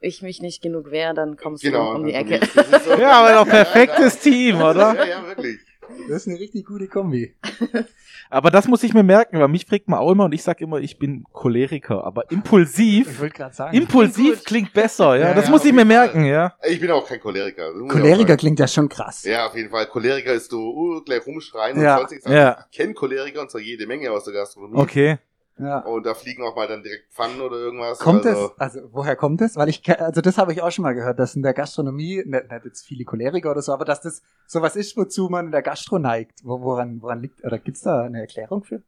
[0.00, 2.40] Ich mich nicht genug wehre, dann kommst genau, du um die Ecke.
[2.84, 4.94] so- Ja, aber doch perfektes Team, oder?
[4.94, 5.60] Ja, ja, wirklich.
[6.08, 7.34] Das ist eine richtig gute Kombi.
[8.30, 10.60] Aber das muss ich mir merken, weil mich fragt man auch immer und ich sag
[10.60, 13.76] immer, ich bin Choleriker, aber impulsiv, wollte gerade sagen.
[13.76, 15.28] impulsiv klingt besser, ja.
[15.28, 16.06] Ja, das ja, muss ich mir jeden Fall.
[16.06, 16.54] merken, ja.
[16.66, 17.70] Ich bin auch kein Choleriker.
[17.70, 19.24] ich Choleriker klingt ja schon krass.
[19.24, 19.86] Ja, auf jeden Fall.
[19.86, 21.94] Choleriker ist so, uh, gleich rumschreien Ja.
[21.94, 22.24] und sonstiges.
[22.32, 22.66] Ja.
[22.70, 24.80] Ich kenne Choleriker und zwar jede Menge aus der Gastronomie.
[24.80, 25.18] Okay.
[25.56, 25.78] Ja.
[25.80, 28.00] Und da fliegen auch mal dann direkt Pfannen oder irgendwas.
[28.00, 29.54] Kommt also, es, also woher kommt es?
[29.56, 32.50] Weil ich, also das habe ich auch schon mal gehört, dass in der Gastronomie, nicht,
[32.50, 35.62] nicht jetzt viele Choleriker oder so, aber dass das sowas ist, wozu man in der
[35.62, 36.40] Gastro neigt.
[36.44, 38.82] Wo, woran, woran liegt, oder gibt's da eine Erklärung für?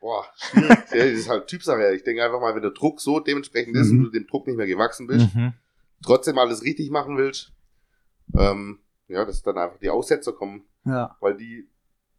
[0.00, 0.68] Boah, schwierig.
[0.90, 1.92] das ist halt Typsache.
[1.94, 3.98] Ich denke einfach mal, wenn der Druck so dementsprechend ist Mhm.
[3.98, 5.52] und du dem Druck nicht mehr gewachsen bist, Mhm.
[6.02, 7.52] trotzdem alles richtig machen willst,
[8.38, 10.64] ähm, ja, dass dann einfach die Aussetzer kommen.
[10.84, 11.16] Ja.
[11.20, 11.68] Weil die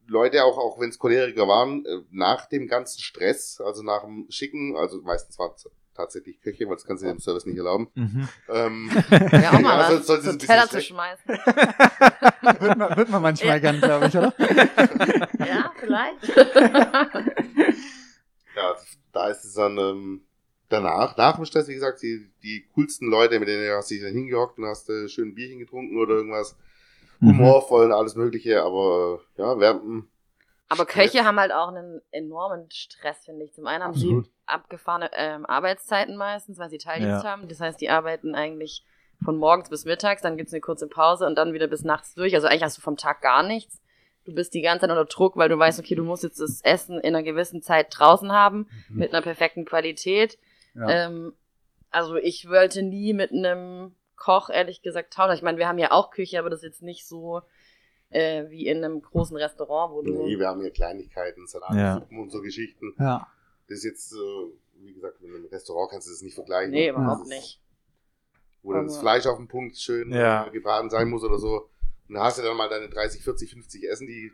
[0.08, 4.26] Leute, auch, auch wenn es Choleriker waren, äh, nach dem ganzen Stress, also nach dem
[4.30, 7.90] Schicken, also meistens waren es tatsächlich Köche, weil das kannst du dem Service nicht erlauben.
[7.96, 8.30] Mhm.
[8.50, 9.90] Ähm, Ja, auch mal Ja, was.
[9.90, 11.26] sonst ist so bisschen Teller zu schmeißen.
[12.60, 14.34] wird, man, wird man manchmal gern, glaube ich, oder?
[15.40, 16.38] Ja, vielleicht.
[18.56, 18.76] ja,
[19.12, 20.22] da ist es dann ähm,
[20.70, 24.04] danach, nach dem Stress, wie gesagt, die, die coolsten Leute, mit denen hast du dich
[24.04, 26.56] dann hingehockt und hast äh, schön ein Bierchen getrunken oder irgendwas.
[27.20, 27.40] Mhm.
[27.40, 30.10] Humorvoll und alles Mögliche, aber äh, ja, während dem
[30.70, 33.54] Aber Stress- Köche haben halt auch einen enormen Stress, finde ich.
[33.54, 34.26] Zum einen haben Absolut.
[34.26, 37.32] sie abgefahrene ähm, Arbeitszeiten meistens, weil sie Teildienst Ja.
[37.32, 37.48] haben.
[37.48, 38.84] Das heißt, die arbeiten eigentlich
[39.24, 42.36] von morgens bis mittags, dann gibt's eine kurze Pause und dann wieder bis nachts durch.
[42.36, 43.82] Also eigentlich hast du vom Tag gar nichts.
[44.26, 46.62] Du bist die ganze Zeit unter Druck, weil du weißt, okay, du musst jetzt das
[46.62, 50.38] Essen in einer gewissen Zeit draußen haben, mit einer perfekten Qualität.
[50.76, 50.88] Ja.
[51.08, 51.34] Ähm,
[51.90, 55.36] also ich wollte nie mit einem Koch, ehrlich gesagt, tauschen.
[55.36, 57.42] Ich meine, wir haben ja auch Küche, aber das ist jetzt nicht so
[58.10, 60.26] äh, wie in einem großen Restaurant, wo du...
[60.26, 61.94] Nee, wir haben hier Kleinigkeiten, Salat, Ja.
[61.96, 62.94] Suppen und so Geschichten.
[63.00, 63.28] Ja.
[63.68, 64.16] Das ist jetzt, äh,
[64.84, 66.72] wie gesagt, mit einem Restaurant kannst du das nicht vergleichen.
[66.72, 67.62] Nee, überhaupt ist- nicht.
[68.64, 70.48] Wo dann das Fleisch auf dem Punkt schön Ja.
[70.48, 71.70] äh, gebraten sein muss oder so.
[72.10, 74.32] Und da hast du dann mal deine 30, 40, 50 Essen, die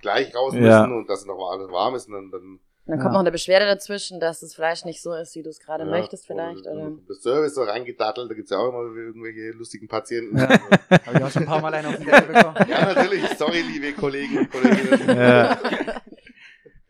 [0.00, 0.84] gleich raus müssen Ja.
[0.84, 3.02] und dass noch mal alles warm ist und dann, dann Dann Ja.
[3.02, 5.84] kommt noch eine Beschwerde dazwischen, dass das Fleisch nicht so ist, wie du es gerade
[5.84, 6.66] ja, möchtest vielleicht.
[6.66, 6.84] und- Oder?
[6.86, 10.36] und Das Service so reingedattelt, da gibt's ja auch immer irgendwelche lustigen Patienten.
[10.36, 10.48] Ja.
[10.90, 12.54] Ja, Habe ich auch schon ein paar Mal einen auf den Deckel bekommen.
[12.68, 15.08] natürlich, sorry, liebe Kollegen und Kolleginnen.
[15.18, 15.58] Ja.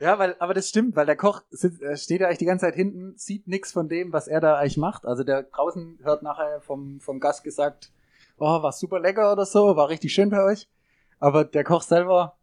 [0.01, 2.67] Ja, weil, aber das stimmt, weil der Koch sitzt, äh, steht ja eigentlich die ganze
[2.67, 5.07] Zeit hinten, sieht nichts von dem, was er da eigentlich macht.
[5.07, 7.91] Also der draußen hört nachher vom, vom Gast gesagt,
[8.39, 10.69] oh, war super lecker oder so, war richtig schön bei euch.
[11.21, 12.37] Aber der Koch selber,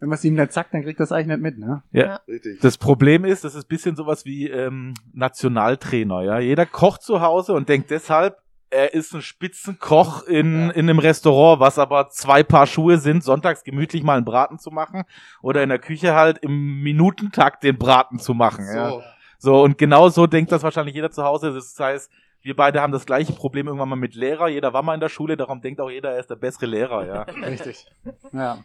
[0.00, 1.82] wenn man es ihm nicht sagt, dann kriegt das eigentlich nicht mit, ne?
[2.26, 2.60] Richtig.
[2.60, 6.38] Das Problem ist, das ist ein bisschen sowas wie ähm, Nationaltrainer, ja.
[6.38, 8.36] Jeder kocht zu Hause und denkt deshalb,
[8.72, 10.70] er ist ein Spitzenkoch in, Ja.
[10.70, 14.70] in einem Restaurant, was aber zwei Paar Schuhe sind, sonntags gemütlich mal einen Braten zu
[14.70, 15.04] machen
[15.42, 18.90] oder in der Küche halt im Minutentakt den Braten zu machen, ja.
[18.90, 19.02] So,
[19.38, 21.52] So, und genau so denkt das wahrscheinlich jeder zu Hause.
[21.52, 22.10] Das heißt,
[22.42, 24.48] wir beide haben das gleiche Problem irgendwann mal mit Lehrer.
[24.48, 27.06] Jeder war mal in der Schule, darum denkt auch jeder, er ist der bessere Lehrer,
[27.06, 27.22] ja.
[27.46, 27.86] Richtig.
[28.32, 28.58] Ja.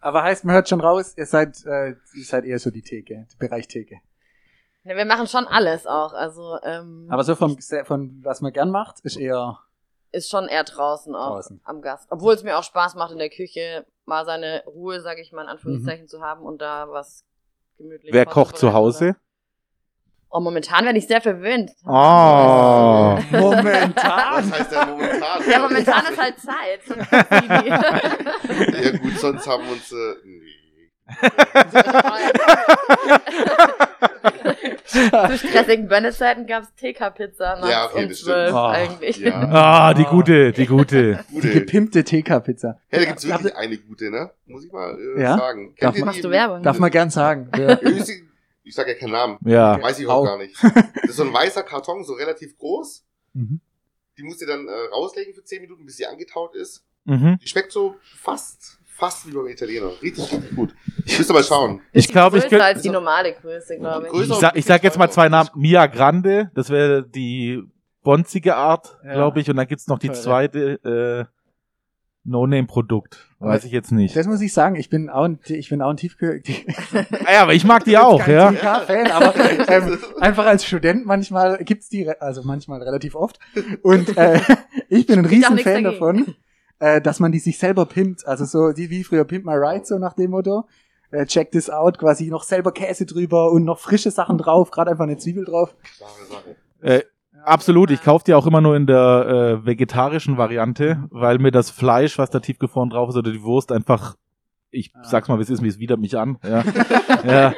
[0.00, 3.26] Aber heißt, man hört schon raus, ihr seid, äh, ihr seid eher so die Theke,
[3.38, 3.96] Bereich Theke.
[4.84, 6.12] Ja, wir machen schon alles auch.
[6.12, 9.58] Also ähm, Aber so vom, von was man gern macht, ist eher,
[10.12, 11.60] ist schon eher draußen auch Draußen.
[11.64, 12.06] am Gast.
[12.10, 15.42] Obwohl es mir auch Spaß macht, in der Küche mal seine Ruhe, sage ich mal
[15.42, 16.08] in Anführungszeichen, Mhm.
[16.08, 17.24] zu haben und da was
[17.76, 19.16] gemütlich Wer kocht zu Hause?
[20.30, 21.70] Oh, momentan werde ich sehr verwöhnt.
[21.86, 21.90] Oh.
[23.30, 23.94] momentan.
[23.96, 25.50] was heißt denn momentan?
[25.50, 26.80] Ja, momentan ist halt Zeit.
[28.84, 30.38] Ja gut, sonst haben wir uns, äh, nee.
[34.84, 38.52] Zu stressigen Bönnezeiten gab es TK-Pizza Ja, okay, um das 12 stimmt.
[38.54, 39.16] Oh, eigentlich.
[39.18, 39.48] Ja.
[39.50, 41.24] Ah, die gute, die gute.
[41.30, 41.50] Die Gute.
[41.50, 42.78] gepimpte TK-Pizza.
[42.90, 44.30] Ja, da gibt's wirklich eine gute, ne?
[44.46, 45.36] Muss ich mal äh, Ja?
[45.38, 45.74] sagen.
[45.80, 46.62] Darf ihr man- Machst die- du Werbung?
[46.62, 47.50] Darf man gern sagen.
[47.56, 47.78] Ja.
[48.68, 49.38] Ich, ich sag ja keinen Namen.
[49.44, 49.80] Ja.
[49.82, 50.12] Weiß ich Au.
[50.20, 50.54] auch gar nicht.
[50.62, 53.04] Das ist so ein weißer Karton, so relativ groß.
[53.34, 53.60] Mhm.
[54.18, 56.84] Die musst du dann äh, rauslegen für 10 Minuten, bis sie angetaut ist.
[57.04, 57.38] Mhm.
[57.42, 59.90] Die schmeckt so fast, fast wie beim Italiener.
[60.02, 60.74] Richtig, richtig gut.
[61.04, 61.80] Müsst ihr mal schauen.
[61.92, 62.64] Ich glaube, ich Größer könnte.
[62.64, 64.28] als die normale Größe, glaube ich.
[64.30, 65.48] Ich sag, ich sag jetzt mal zwei Namen.
[65.54, 67.62] Mia Grande, das wäre die
[68.02, 69.14] bonzige Art, Ja.
[69.14, 69.48] glaube ich.
[69.48, 70.20] Und dann gibt's noch die Teure.
[70.20, 71.37] zweite äh,
[72.28, 73.28] No-Name-Produkt.
[73.40, 74.16] Weiß ich jetzt nicht.
[74.16, 76.42] Das muss ich sagen, ich bin auch ein, ich bin auch ein Tiefkühl,
[77.24, 78.52] Ah ja, aber ich mag die auch, kein ja.
[78.52, 79.34] TK-Fan, aber
[79.68, 83.38] ähm, einfach als Student manchmal gibt's die, also manchmal relativ oft.
[83.82, 84.40] Und äh,
[84.88, 85.84] ich bin ein Riesenfan dagegen.
[85.84, 86.34] davon,
[86.80, 88.26] äh, dass man die sich selber pimpt.
[88.26, 90.66] Also so die wie früher Pimp My Ride, so nach dem Motto.
[91.10, 94.90] Äh, check this out, quasi noch selber Käse drüber und noch frische Sachen drauf, gerade
[94.90, 95.74] einfach eine Zwiebel drauf.
[96.82, 97.02] Äh,
[97.44, 97.90] absolut.
[97.90, 102.18] Ich kaufe die auch immer nur in der äh, vegetarischen Variante, weil mir das Fleisch,
[102.18, 104.16] was da tiefgefroren drauf ist, oder die Wurst einfach
[104.70, 105.02] ich Ah.
[105.02, 106.36] sag's mal, wie es ist, es widert mich an.
[106.46, 106.62] Ja,
[107.26, 107.54] ja.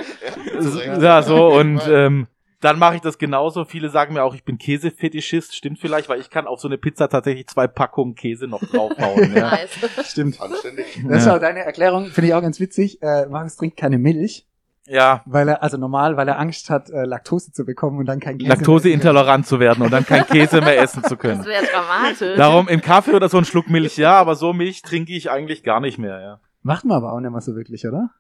[1.01, 2.29] ja so und ähm,
[2.61, 3.65] dann mache ich das genauso.
[3.65, 5.57] Viele sagen mir auch, ich bin Käsefetischist.
[5.57, 9.33] Stimmt vielleicht, weil ich kann auf so eine Pizza tatsächlich zwei Packungen Käse noch draufhauen.
[9.35, 9.59] ja.
[10.05, 10.41] Stimmt.
[10.41, 11.03] Anständig.
[11.09, 11.37] Das ist Ja.
[11.37, 13.03] auch deine Erklärung, finde ich auch ganz witzig.
[13.03, 14.47] Äh, Markus trinkt keine Milch,
[14.91, 18.19] ja, weil er, also normal, weil er Angst hat, äh, Laktose zu bekommen und dann
[18.21, 21.45] kein Käse mehr Laktoseintolerant zu werden und dann kein Käse mehr essen zu Das können.
[21.45, 22.37] wäre dramatisch.
[22.37, 25.63] Darum im Kaffee oder so ein Schluck Milch, ja, aber so Milch trinke ich eigentlich
[25.63, 26.41] gar nicht mehr, ja.
[26.63, 28.11] Macht man aber auch nicht mal so wirklich, oder?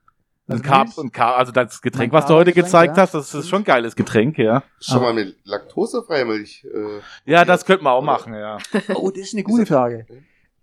[0.48, 0.98] Ein Also Carb, Milch?
[0.98, 3.02] ein Carb, also das Getränk, was du heute gezeigt ja.
[3.02, 4.62] hast, das ist schon ein geiles Getränk, ja.
[4.80, 6.64] Schon mal mit laktosefreier Milch.
[6.72, 8.58] Äh, Ja, das könnte man auch machen, ja.
[8.94, 10.06] Oh, das ist eine gute Frage.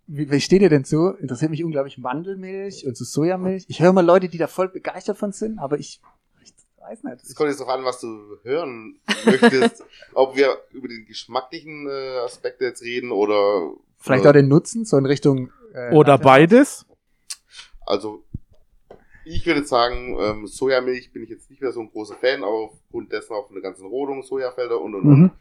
[0.07, 1.09] Wie, wie steht ihr denn zu?
[1.19, 3.65] Interessiert mich unglaublich Mandelmilch und so Sojamilch.
[3.67, 5.99] Ich höre mal Leute, die da voll begeistert von sind, aber ich,
[6.41, 7.23] ich weiß nicht.
[7.23, 9.83] Es kommt jetzt darauf an, was du hören möchtest.
[10.13, 13.73] ob wir über den geschmacklichen äh, Aspekt jetzt reden oder.
[13.97, 15.51] Vielleicht oder, auch den Nutzen, so in Richtung.
[15.73, 16.23] Äh, Oder Latte.
[16.23, 16.85] beides.
[17.85, 18.23] Also,
[19.25, 23.11] ich würde sagen, ähm, Sojamilch bin ich jetzt nicht mehr so ein großer Fan, aufgrund
[23.11, 25.19] dessen auch von der ganzen Rodung, Sojafelder und und und.
[25.19, 25.31] Mhm.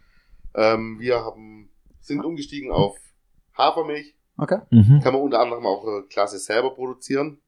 [0.54, 1.68] Ähm, wir haben,
[2.00, 2.96] sind umgestiegen auf
[3.56, 4.14] Hafermilch.
[4.38, 4.58] Okay.
[4.70, 5.00] Mhm.
[5.02, 7.38] Kann man unter anderem auch äh, Klasse selber produzieren.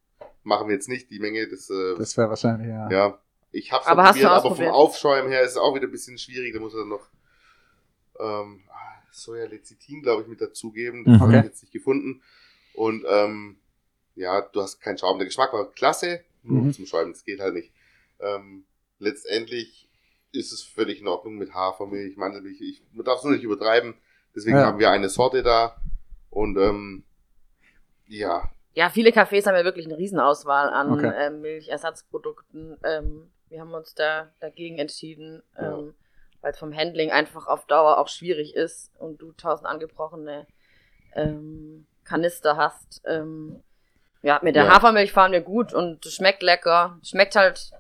[0.43, 1.11] Machen wir jetzt nicht.
[1.11, 2.89] Die Menge des, äh, Das wäre wahrscheinlich, ja.
[2.91, 3.19] ja.
[3.53, 4.67] Ich hab's Aber probiert, aber vom?
[4.67, 6.55] Aufschäumen her ist es auch wieder ein bisschen schwierig.
[6.55, 7.09] Da muss er noch
[8.21, 8.63] ähm,
[9.11, 11.05] Sojalecithin, glaube ich, mit dazugeben.
[11.05, 11.21] Das Mhm.
[11.21, 11.47] habe ich Okay.
[11.47, 12.23] jetzt nicht gefunden.
[12.75, 13.57] Und ähm,
[14.15, 15.19] ja, du hast keinen Schaum.
[15.19, 16.73] Der Geschmack war klasse, nur Mhm.
[16.73, 17.73] zum Schäumen, das geht halt nicht.
[18.21, 18.65] Ähm,
[18.99, 19.89] letztendlich
[20.33, 22.61] ist es völlig in Ordnung mit Hafermilch, Mandelmilch.
[22.61, 23.95] Ich, man darf es nur nicht übertreiben.
[24.37, 24.67] Deswegen Ja.
[24.67, 25.81] haben wir eine Sorte da.
[26.31, 27.05] Und ähm,
[28.07, 31.13] ja, Ja, viele Cafés haben ja wirklich eine Riesenauswahl an Okay.
[31.17, 32.77] ähm, Milchersatzprodukten.
[32.85, 35.79] Ähm, wir haben uns da dagegen entschieden, Ja.
[35.79, 35.95] ähm,
[36.41, 40.47] weil es vom Handling einfach auf Dauer auch schwierig ist und du tausend angebrochene
[41.15, 43.01] ähm, Kanister hast.
[43.05, 43.63] Ähm,
[44.23, 44.75] ja, mit der Ja.
[44.75, 46.99] Hafermilch fahren wir gut und schmeckt lecker.
[47.03, 47.73] Schmeckt halt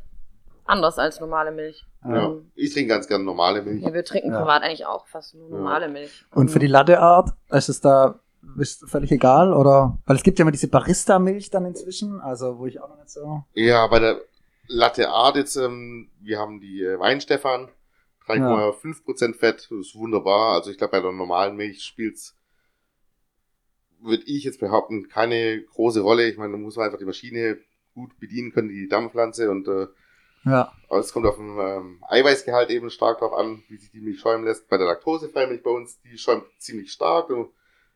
[0.64, 1.84] anders als normale Milch.
[2.04, 2.26] ja.
[2.26, 3.82] Ähm, ich trinke ganz gerne normale Milch.
[3.82, 4.40] ja, wir trinken Ja.
[4.40, 5.56] privat eigentlich auch fast nur Ja.
[5.56, 6.24] normale Milch.
[6.34, 8.18] Und für die Latteart, ist es da
[8.56, 9.98] ist völlig egal, oder?
[10.06, 13.10] Weil es gibt ja immer diese Barista-Milch dann inzwischen, also wo ich auch noch nicht
[13.10, 13.44] so.
[13.54, 14.20] Ja, bei der
[14.66, 17.68] Latte Art jetzt, ähm, wir haben die äh, Weinstefan,
[18.26, 20.54] 3,5% Fett, das ist wunderbar.
[20.54, 22.36] Also ich glaube, bei der normalen Milch spielt's,
[24.00, 26.28] würde ich jetzt behaupten, keine große Rolle.
[26.28, 27.58] Ich meine, da muss man einfach die Maschine
[27.94, 29.86] gut bedienen können, die Dampfpflanze und äh,
[30.44, 30.72] Ja.
[30.88, 34.20] aber es kommt auf den ähm, Eiweißgehalt eben stark drauf an, wie sich die Milch
[34.20, 34.68] schäumen lässt.
[34.68, 37.28] Bei der laktosefreien Milch bei uns, die schäumt ziemlich stark.
[37.28, 37.52] Du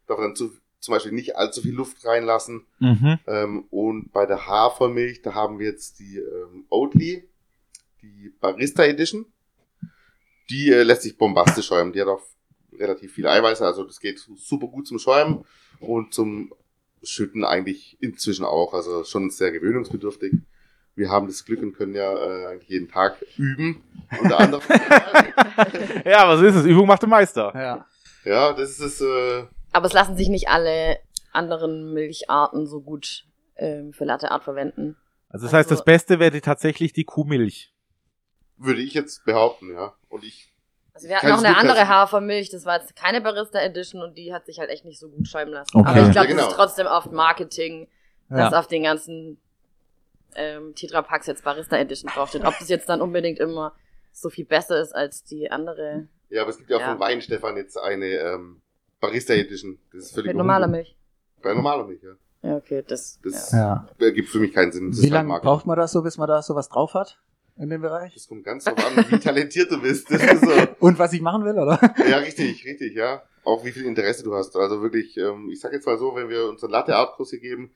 [0.07, 2.67] darf dann zu, zum Beispiel nicht allzu viel Luft reinlassen.
[2.79, 3.19] Mhm.
[3.27, 7.29] Ähm, und bei der Hafermilch, da haben wir jetzt die ähm, Oatly,
[8.03, 9.27] die Barista Edition.
[10.51, 11.93] Die äh, lässt sich bombastisch schäumen.
[11.93, 12.23] Die hat auch
[12.79, 15.45] relativ viel Eiweiß, also das geht super gut zum Schäumen
[15.81, 16.53] und zum
[17.03, 18.75] Schütten eigentlich inzwischen auch.
[18.75, 20.33] Also schon sehr gewöhnungsbedürftig.
[20.95, 23.83] Wir haben das Glück und können ja äh, eigentlich jeden Tag üben.
[24.21, 24.63] Unter anderem.
[26.05, 26.65] Ja, was ist es?
[26.65, 27.53] Übung macht den Meister.
[27.55, 27.87] Ja.
[28.25, 29.01] ja, das ist es.
[29.01, 30.99] Äh, Aber es lassen sich nicht alle
[31.33, 33.25] anderen Milcharten so gut
[33.57, 34.97] ähm, für Latte Art verwenden.
[35.29, 37.73] Also das heißt, Also- das Beste wäre tatsächlich die Kuhmilch.
[38.59, 39.95] würde ich jetzt behaupten, ja.
[40.09, 40.53] Und ich
[40.95, 41.89] Also wir hatten noch eine andere?
[41.89, 45.09] Hafermilch, das war jetzt keine Barista Edition und die hat sich halt echt nicht so
[45.09, 45.77] gut schäumen lassen.
[45.79, 45.89] Okay.
[45.89, 46.43] Aber ich glaube, Ja, genau.
[46.43, 47.89] das ist trotzdem oft Marketing,
[48.29, 48.59] dass Ja.
[48.59, 49.41] auf den ganzen
[50.35, 52.45] ähm, Tetra Packs jetzt Barista Edition draufsteht.
[52.45, 53.75] Ob das jetzt dann unbedingt immer
[54.13, 56.91] so viel besser ist als die andere Ja, aber es gibt ja auch Ja.
[56.93, 58.62] von Weinstefan jetzt eine ähm,
[59.03, 59.79] Barista Edition.
[59.93, 60.69] Das ist völlig mit normaler.
[60.69, 60.97] Milch.
[61.43, 62.13] Bei normaler Milch, ja.
[62.49, 63.19] Ja, okay, das.
[63.23, 63.89] Das Ja.
[63.99, 64.91] ergibt für mich keinen Sinn.
[64.93, 67.21] Das Wie halt lange braucht man das so, bis man da sowas drauf hat
[67.59, 68.15] in dem Bereich?
[68.15, 70.09] Das kommt ganz drauf an, wie talentiert du bist.
[70.09, 70.51] Das ist so.
[70.79, 71.81] Und was ich machen will, oder?
[72.09, 73.23] Ja, richtig, richtig, ja.
[73.45, 74.55] Auch wie viel Interesse du hast.
[74.55, 77.41] Also wirklich, ähm, ich sag jetzt mal so, wenn wir unseren Latte Art Kurs hier
[77.41, 77.73] geben,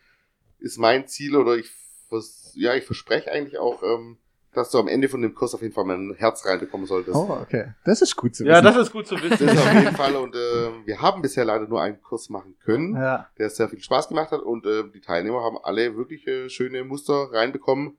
[0.61, 1.69] ist mein Ziel oder ich,
[2.09, 4.19] vers ja, ich verspreche eigentlich auch, ähm,
[4.57, 7.17] dass du am Ende von dem Kurs auf jeden Fall mal ein Herz reinbekommen solltest.
[7.17, 7.73] Oh, okay.
[7.85, 8.53] Das ist gut zu wissen.
[8.55, 9.49] Ja, das ist gut zu Das wissen.
[9.49, 12.95] ist auf jeden Fall und äh, wir haben bisher leider nur einen Kurs machen können.
[12.97, 13.29] ja.
[13.39, 16.85] der sehr viel Spaß gemacht hat und äh, die Teilnehmer haben alle wirklich äh, schöne
[16.85, 17.99] Muster reinbekommen.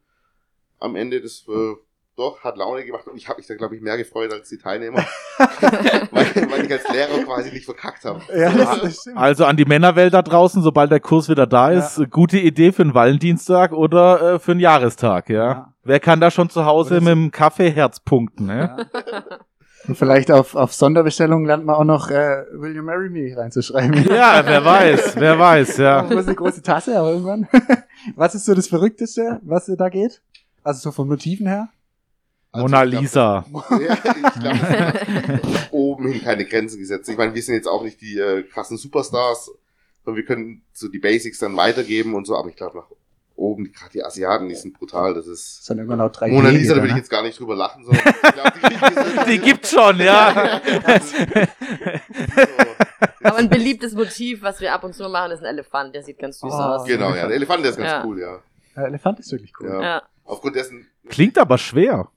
[0.80, 1.76] Am Ende das äh,
[2.18, 4.58] doch hat Laune gemacht und ich habe mich da glaube ich mehr gefreut als die
[4.58, 5.00] Teilnehmer,
[5.38, 8.22] weil, weil ich als Lehrer quasi nicht verkackt habe.
[8.36, 8.52] Ja,
[8.90, 9.18] stimmt.
[9.18, 12.72] Also an die Männerwelt da draußen, sobald der Kurs wieder da ist, äh, gute Idee
[12.72, 15.38] für einen Valentinstag oder äh, für einen Jahrestag, ja.
[15.38, 15.74] Ja.
[15.84, 18.88] Wer kann da schon zu Hause mit dem Kaffeeherz punkten, ne?
[18.88, 19.24] Ja.
[19.88, 24.04] Und vielleicht auf, auf Sonderbestellung lernt man auch noch äh, Will You Marry Me reinzuschreiben.
[24.10, 26.02] Ja, wer weiß, wer weiß, ja.
[26.02, 27.48] Das ist eine große Tasse, aber irgendwann.
[28.16, 30.22] was ist so das Verrückteste, was da geht?
[30.64, 31.70] Also so von Motiven her?
[32.52, 33.46] Also Mona ich glaub- Lisa.
[33.72, 37.10] ja, ich glaube, oben hin keine Grenzen gesetzt.
[37.10, 39.52] Ich meine, wir sind jetzt auch nicht die äh, krassen Superstars,
[40.06, 42.86] sondern wir können so die Basics dann weitergeben und so, aber ich glaube, nach
[43.36, 45.14] oben, gerade die Asiaten, die sind brutal.
[45.14, 45.66] Das Das ist.
[45.66, 47.00] sind irgendwann auch drei Mona Lisa, da will ich ne?
[47.00, 48.54] jetzt gar nicht drüber lachen, sondern ich glaub,
[49.26, 50.60] die, Die gibt's schon, ja.
[53.24, 55.94] Aber ein beliebtes Motiv, was wir ab und zu machen, ist ein Elefant.
[55.94, 56.88] Der sieht ganz süß Oh, aus.
[56.88, 57.28] Genau, ja.
[57.28, 58.04] Der Elefant, der ist ganz Ja.
[58.06, 58.40] cool, ja.
[58.76, 59.70] Der Elefant ist wirklich cool.
[59.70, 59.82] Ja.
[59.82, 60.02] Ja.
[60.24, 62.10] Aufgrund dessen, Klingt aber schwer.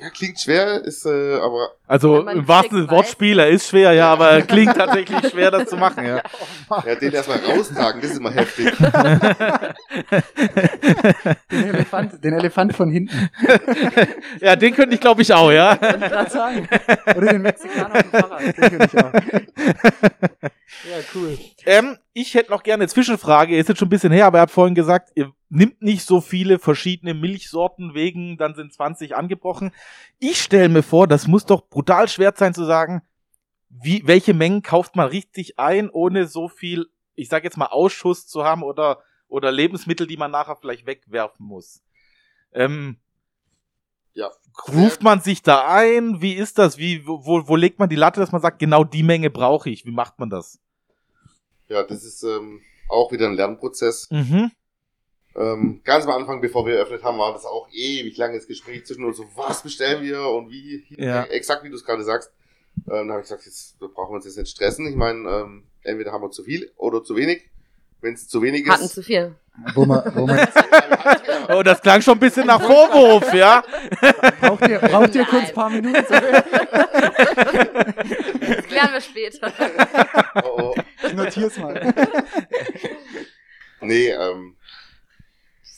[0.00, 4.42] Ja, klingt schwer, ist äh, aber Also im wahrsten Wortspiel, er ist schwer, ja, aber
[4.42, 6.22] klingt tatsächlich schwer, das zu machen, ja.
[6.84, 8.72] ja, den erstmal raustragen, das ist immer heftig.
[11.50, 13.30] Den, Elefant, den Elefant von hinten.
[14.40, 15.80] Ja, den könnte ich glaube ich auch, ja.
[15.80, 16.68] Wollte ich gerade sagen.
[17.16, 18.42] Oder den Mexikaner auf dem Fahrrad.
[18.42, 19.12] Den könnte ich auch.
[20.88, 21.38] Ja, cool.
[21.64, 24.42] Ähm, ich hätte noch gerne eine Zwischenfrage, ist jetzt schon ein bisschen her, aber er
[24.42, 29.72] hat vorhin gesagt, ihr nimmt nicht so viele verschiedene Milchsorten wegen, dann sind 20 angebrochen.
[30.18, 33.02] Ich stelle mir vor, das muss doch brutal schwer sein zu sagen,
[33.68, 38.26] wie, welche Mengen kauft man richtig ein, ohne so viel, ich sag jetzt mal, Ausschuss
[38.26, 41.82] zu haben oder, oder Lebensmittel, die man nachher vielleicht wegwerfen muss.
[42.52, 42.96] Ähm,
[44.14, 44.30] Ja.
[44.68, 46.22] Ruft man sich da ein?
[46.22, 46.78] Wie ist das?
[46.78, 49.84] Wie, wo, wo- legt man die Latte, dass man sagt, genau die Menge brauche ich?
[49.84, 50.58] Wie macht man das?
[51.68, 54.08] Ja, das ist ähm, auch wieder ein Lernprozess.
[54.10, 54.50] Mhm.
[55.36, 59.04] Ähm, ganz am Anfang, bevor wir eröffnet haben, war das auch ewig langes Gespräch zwischen
[59.04, 59.18] uns.
[59.18, 60.84] So, was bestellen wir und wie?
[60.96, 61.24] Ja.
[61.24, 62.30] Äh, Exakt wie du es gerade sagst.
[62.90, 64.86] Ähm, da habe ich gesagt, jetzt da brauchen wir uns jetzt nicht stressen.
[64.86, 67.42] Ich meine, ähm, entweder haben wir zu viel oder zu wenig.
[68.00, 68.94] Wenn es zu wenig Hatten ist.
[68.94, 69.34] zu viel.
[69.74, 70.38] Wo man, wo man,
[71.48, 73.62] Oh, das klang schon ein bisschen nach Vorwurf, ja?
[74.40, 75.30] braucht ihr, braucht ihr Nein.
[75.30, 76.04] kurz ein paar Minuten?
[76.08, 76.08] Das
[78.66, 79.50] klären wir später.
[80.44, 80.74] oh, oh.
[81.06, 81.94] Ich notier's mal.
[83.80, 84.55] Nee, ähm,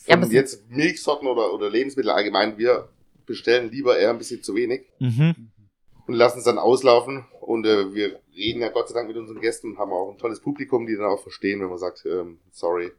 [0.09, 2.89] Ja, jetzt Milchsorten oder, oder Lebensmittel allgemein, wir
[3.27, 5.51] bestellen lieber eher ein bisschen zu wenig Mhm.
[6.07, 7.27] und lassen es dann auslaufen.
[7.41, 10.19] Und äh, wir reden ja Gott sei Dank mit unseren Gästen und haben auch ein
[10.19, 12.93] tolles Publikum, die dann auch verstehen, wenn man sagt, ähm, sorry,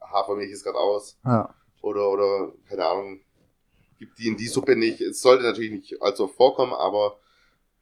[0.00, 1.18] Hafermilch ist gerade aus.
[1.24, 1.54] Ja.
[1.82, 3.20] Oder, oder, keine Ahnung,
[3.98, 5.00] gibt die in die Suppe nicht.
[5.00, 7.18] Es sollte natürlich nicht allzu oft vorkommen, aber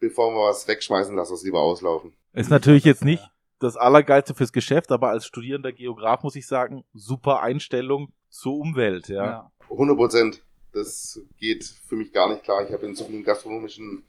[0.01, 2.13] bevor wir was wegschmeißen, lass uns lieber auslaufen.
[2.33, 3.23] Ist natürlich jetzt nicht
[3.59, 9.09] das Allergeilste fürs Geschäft, aber als studierender Geograf muss ich sagen, super Einstellung zur Umwelt,
[9.09, 9.25] ja.
[9.25, 9.53] Ja.
[9.71, 10.43] 100 Prozent.
[10.73, 12.65] Das geht für mich gar nicht klar.
[12.67, 14.03] Ich habe in so vielen gastronomischen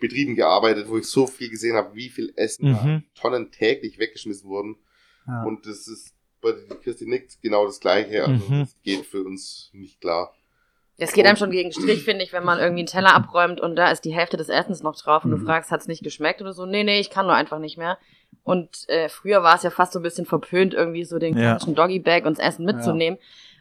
[0.00, 3.04] Betrieben gearbeitet, wo ich so viel gesehen habe, wie viel Essen da Mhm.
[3.14, 4.76] Tonnen täglich weggeschmissen wurden.
[5.26, 5.42] Ja.
[5.44, 8.24] Und das ist bei der Kirsti nickt genau das Gleiche.
[8.24, 8.60] Also Mhm.
[8.60, 10.32] das geht für uns nicht klar.
[11.00, 13.60] Es geht einem schon gegen den Strich, finde ich, wenn man irgendwie einen Teller abräumt
[13.60, 15.46] und da ist die Hälfte des Essens noch drauf und du Mhm.
[15.46, 16.66] fragst, hat's nicht geschmeckt oder so?
[16.66, 17.98] Nee, nee, ich kann nur einfach nicht mehr.
[18.42, 21.50] Und äh, früher war es ja fast so ein bisschen verpönt, irgendwie so den Ja.
[21.52, 23.18] klassischen Doggy-Bag und das Essen mitzunehmen.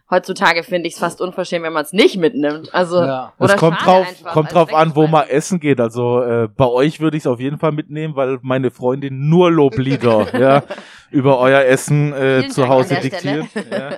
[0.10, 2.74] Heutzutage finde ich es fast unverschämt, wenn man es nicht mitnimmt.
[2.74, 3.34] Also, Ja.
[3.38, 5.82] Es oder kommt schade drauf, einfach kommt drauf an, wo man essen geht.
[5.82, 9.52] Also äh, bei euch würde ich es auf jeden Fall mitnehmen, weil meine Freundin nur
[9.52, 10.64] Loblieder ja,
[11.12, 13.48] über euer Essen äh, zu Hause diktiert.
[13.70, 13.98] Ja.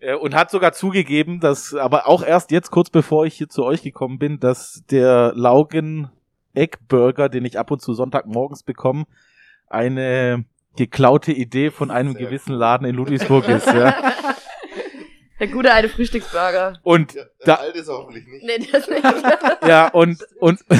[0.00, 3.64] Äh, Und hat sogar zugegeben, dass, aber auch erst jetzt, kurz bevor ich hier zu
[3.64, 6.10] euch gekommen bin, dass der Laugen
[6.54, 9.04] Egg Burger, den ich ab und zu Sonntagmorgens bekomme,
[9.68, 10.44] eine
[10.76, 13.66] geklaute Idee von einem Sehr gewissen Laden in Ludwigsburg ist.
[13.68, 13.94] Ja.
[15.38, 16.78] Der gute alte Frühstücksburger.
[16.82, 18.44] Und Ja, der da, alte ist hoffentlich nicht.
[18.44, 19.02] Nee, das nicht.
[19.68, 20.60] ja, und, und,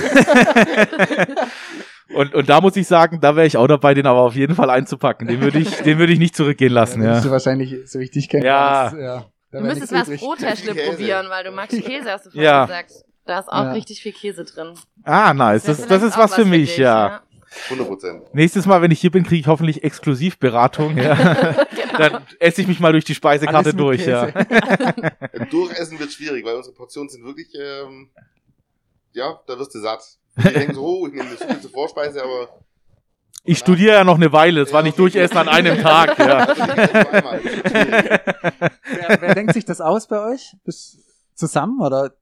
[2.14, 4.54] und, und da muss ich sagen, da wäre ich auch dabei, den aber auf jeden
[4.54, 5.26] Fall einzupacken.
[5.28, 7.20] Den würde ich, den würde ich nicht zurückgehen lassen, Ja, ja.
[7.20, 8.86] du wahrscheinlich, so wie ich dich kenne, Ja.
[8.88, 9.24] alles, ja.
[9.52, 10.74] Da Du müsstest was Käse.
[10.90, 12.66] probieren, weil du magst Käse, hast du vorhin Ja.
[12.66, 12.92] gesagt.
[13.26, 13.72] Da ist auch Ja.
[13.72, 14.74] richtig viel Käse drin.
[15.04, 15.64] Ah, nice.
[15.64, 17.22] Das, das vielleicht ist was für mich, dich, ja.
[17.66, 18.34] 100 Prozent.
[18.34, 21.14] Nächstes Mal, wenn ich hier bin, kriege ich hoffentlich Exklusivberatung, ja.
[21.96, 22.08] Genau.
[22.10, 24.26] Dann esse ich mich mal durch die Speisekarte durch, ja.
[25.50, 28.10] Durchessen wird schwierig, weil unsere Portionen sind wirklich, ähm,
[29.12, 30.02] ja, da wirst du satt.
[30.36, 32.48] Ich denke so, oh, ich nehme das viel zur Vorspeise, aber
[33.44, 35.02] Ich studiere ja noch eine Weile, das war Ja, nicht okay.
[35.02, 36.38] durchessen an einem Tag, ja.
[36.44, 38.20] Also nicht wer,
[39.20, 40.54] wer denkt sich das aus bei euch?
[40.64, 40.98] Das
[41.34, 42.12] zusammen oder?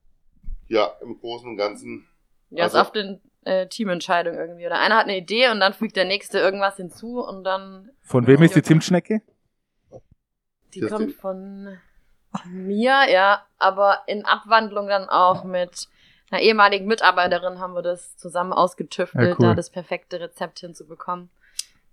[0.69, 2.07] Ja, im Großen und Ganzen.
[2.51, 4.67] Ja, ist Also- oft eine äh, Teamentscheidung irgendwie.
[4.67, 7.91] Oder einer hat eine Idee und dann fügt der nächste irgendwas hinzu und dann.
[8.03, 9.23] Von wem ist die Zimtschnecke?
[10.75, 11.79] Die Das kommt von
[12.47, 15.89] mir, ja, aber in Abwandlung dann auch mit
[16.31, 19.47] einer ehemaligen Mitarbeiterin haben wir das zusammen ausgetüftelt, Ja, cool.
[19.49, 21.31] da das perfekte Rezept hinzubekommen.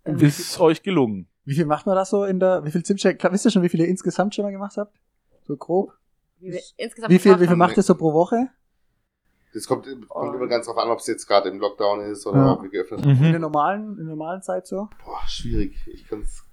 [0.05, 1.27] Ähm, Ist euch gelungen.
[1.45, 3.19] Wie viel macht man das so in der, wie viel Zimtcheck?
[3.19, 4.95] Klar, Wisst ihr schon, wie viele ihr insgesamt schon mal gemacht habt?
[5.43, 5.93] So grob?
[6.39, 8.49] wie Wie viel, wie viel macht ihr so pro Woche?
[9.53, 12.37] Das kommt, kommt immer ganz drauf an, ob es jetzt gerade im Lockdown ist oder
[12.37, 12.51] Ja.
[12.53, 13.09] ob wir geöffnet haben.
[13.11, 13.41] In der Mhm.
[13.41, 14.87] normalen, in der normalen Zeit so?
[15.05, 15.75] Boah, schwierig.
[15.87, 16.43] Ich kann's,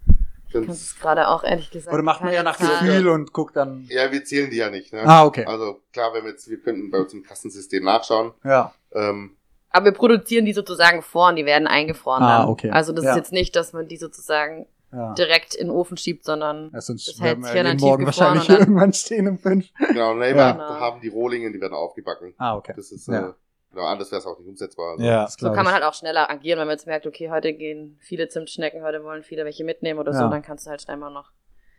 [0.47, 1.95] Ich kann kann's, es gerade auch ehrlich gesagt.
[1.95, 2.59] Oder macht man ja nach.
[2.59, 3.85] Gefühl und guckt dann.
[3.89, 5.03] ja, wir zählen die ja nicht, ne?
[5.05, 5.45] Ah, okay.
[5.45, 8.33] Also klar, wenn wir jetzt, wir könnten bei uns im Kassensystem nachschauen.
[8.45, 8.73] Ja.
[8.93, 9.37] Ähm,
[9.71, 12.23] Aber wir produzieren die sozusagen vor und die werden eingefroren.
[12.23, 12.49] Ah, dann.
[12.49, 12.71] okay.
[12.71, 13.11] Also das Ja.
[13.13, 15.13] ist jetzt nicht, dass man die sozusagen Ja.
[15.15, 18.43] direkt in den Ofen schiebt, sondern Ja, sonst Das hält sich ja dann Morgen wahrscheinlich
[18.49, 19.69] und dann- irgendwann stehen um fünf.
[19.79, 20.57] Genau, nee, Ja.
[20.57, 22.35] wir haben die Rohlingen, die werden aufgebacken.
[22.39, 22.73] Ah, okay.
[22.75, 23.29] Das ist, Ja.
[23.31, 23.33] äh,
[23.71, 24.93] genau, anders wäre es auch nicht umsetzbar.
[24.93, 25.25] Also, Ja.
[25.25, 27.99] Das so kann man halt auch schneller agieren, wenn man jetzt merkt, okay, heute gehen
[28.01, 30.21] viele Zimtschnecken, heute wollen viele welche mitnehmen oder Ja.
[30.21, 31.33] so, dann kannst du halt schnell mal noch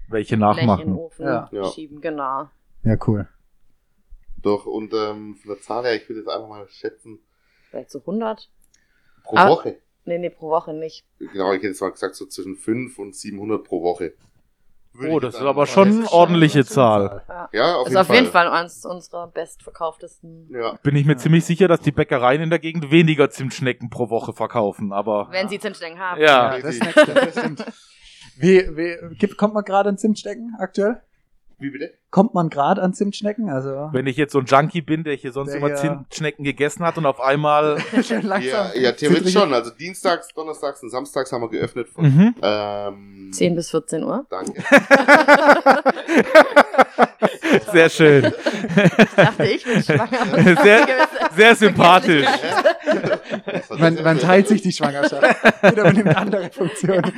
[0.08, 0.96] Welche Blech in den nachmachen.
[0.96, 1.50] Ofen Ja.
[1.52, 1.64] Ja.
[1.66, 2.48] schieben, genau.
[2.84, 3.28] Ja, cool.
[4.42, 7.20] Doch, und ähm, von der Zahl her, ich würde jetzt einfach mal schätzen,
[7.70, 8.50] Vielleicht so 100?
[9.24, 9.50] pro Ah.
[9.50, 9.78] Woche.
[10.10, 11.06] Nee, nee, pro Woche nicht.
[11.20, 14.14] Genau, ich hätte jetzt mal gesagt, so zwischen 5 und 700 pro Woche.
[14.94, 17.24] Würde Oh, das ist aber schon eine ordentliche Zahl.
[17.54, 18.16] Ja, auf Das ist jeden auf Fall.
[18.16, 20.50] jeden Fall eines unserer bestverkauftesten.
[20.52, 20.80] Ja.
[20.82, 24.34] Bin ich mir ziemlich sicher, dass die Bäckereien in der Gegend weniger Zimtschnecken pro Woche
[24.34, 26.20] verkaufen, aber Wenn sie Zimtschnecken haben.
[26.20, 26.58] ja.
[26.58, 27.66] Ja, das, das stimmt.
[28.38, 31.02] Wie, wie, gibt, kommt man gerade an Zimtschnecken aktuell?
[31.60, 31.94] Wie bitte?
[32.10, 33.50] Kommt man gerade an Zimtschnecken?
[33.50, 36.86] Also Wenn ich jetzt so ein Junkie bin, der hier sonst Der immer Zimtschnecken gegessen
[36.86, 38.72] hat und auf einmal schön langsam.
[38.74, 39.54] Ja, ja, theoretisch schon.
[39.54, 42.36] Also dienstags, donnerstags und samstags haben wir geöffnet von mhm.
[42.42, 44.26] ähm, 10 bis 14 Uhr.
[44.30, 44.54] Danke.
[47.72, 48.34] sehr schön,
[49.16, 50.64] Dachte ich, bin schwanger.
[50.64, 50.88] sehr,
[51.36, 52.26] sehr sympathisch.
[53.78, 55.24] Man, man teilt sich die Schwangerschaft.
[55.64, 57.12] Jeder übernimmt andere Funktionen.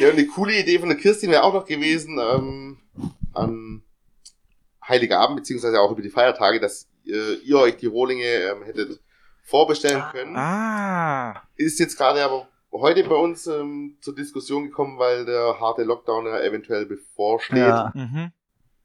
[0.00, 2.78] Ja, und eine coole Idee von der Kirstin wäre auch noch gewesen, ähm,
[3.34, 3.82] an
[4.86, 9.00] Heiligabend, beziehungsweise auch über die Feiertage, dass äh, ihr euch die Rohlinge ähm, hättet
[9.42, 10.36] vorbestellen können.
[10.36, 15.84] Ah, Ist jetzt gerade aber heute bei uns ähm, zur Diskussion gekommen, weil der harte
[15.84, 17.92] Lockdown ja eventuell bevorsteht, Ja.
[17.94, 18.30] mhm.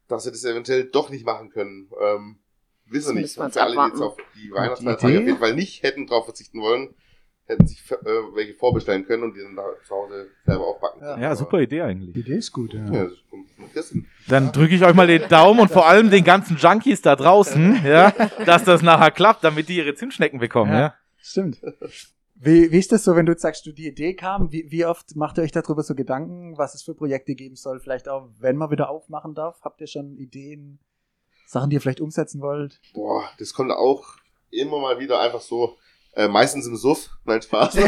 [0.08, 1.90] dass wir das eventuell doch nicht machen können.
[2.00, 2.38] Ähm,
[2.86, 3.34] wissen wir nicht.
[3.34, 6.94] Für alle, die jetzt auf die Weihnachtsfeiertage auf jeden Fall nicht hätten drauf verzichten wollen,
[7.46, 7.96] hätten sich äh,
[8.34, 11.10] welche vorbestellen können und die dann da zu Hause selber aufbacken Ja.
[11.12, 11.22] können.
[11.22, 12.12] ja, super Idee eigentlich.
[12.14, 13.08] Die Idee ist gut, Ja, ja.
[14.28, 17.80] Dann drücke ich euch mal den Daumen und vor allem den ganzen Junkies da draußen,
[17.84, 18.12] ja,
[18.46, 20.78] dass das nachher klappt, damit die ihre Zimtschnecken bekommen, Ja.
[20.80, 20.94] ja.
[21.18, 21.60] Stimmt.
[22.36, 24.50] Wie, wie ist das so, wenn du jetzt sagst, du die Idee kam?
[24.52, 27.80] Wie, wie oft macht ihr euch darüber so Gedanken, was es für Projekte geben soll?
[27.80, 29.60] Vielleicht auch, wenn man wieder aufmachen darf?
[29.62, 30.78] Habt ihr schon Ideen,
[31.46, 32.80] Sachen, die ihr vielleicht umsetzen wollt?
[32.92, 34.04] Boah, das kommt auch
[34.50, 35.76] immer mal wieder einfach so,
[36.16, 37.10] äh, meistens im Suff.
[37.24, 37.74] Nein, Spaß.
[37.74, 37.80] Die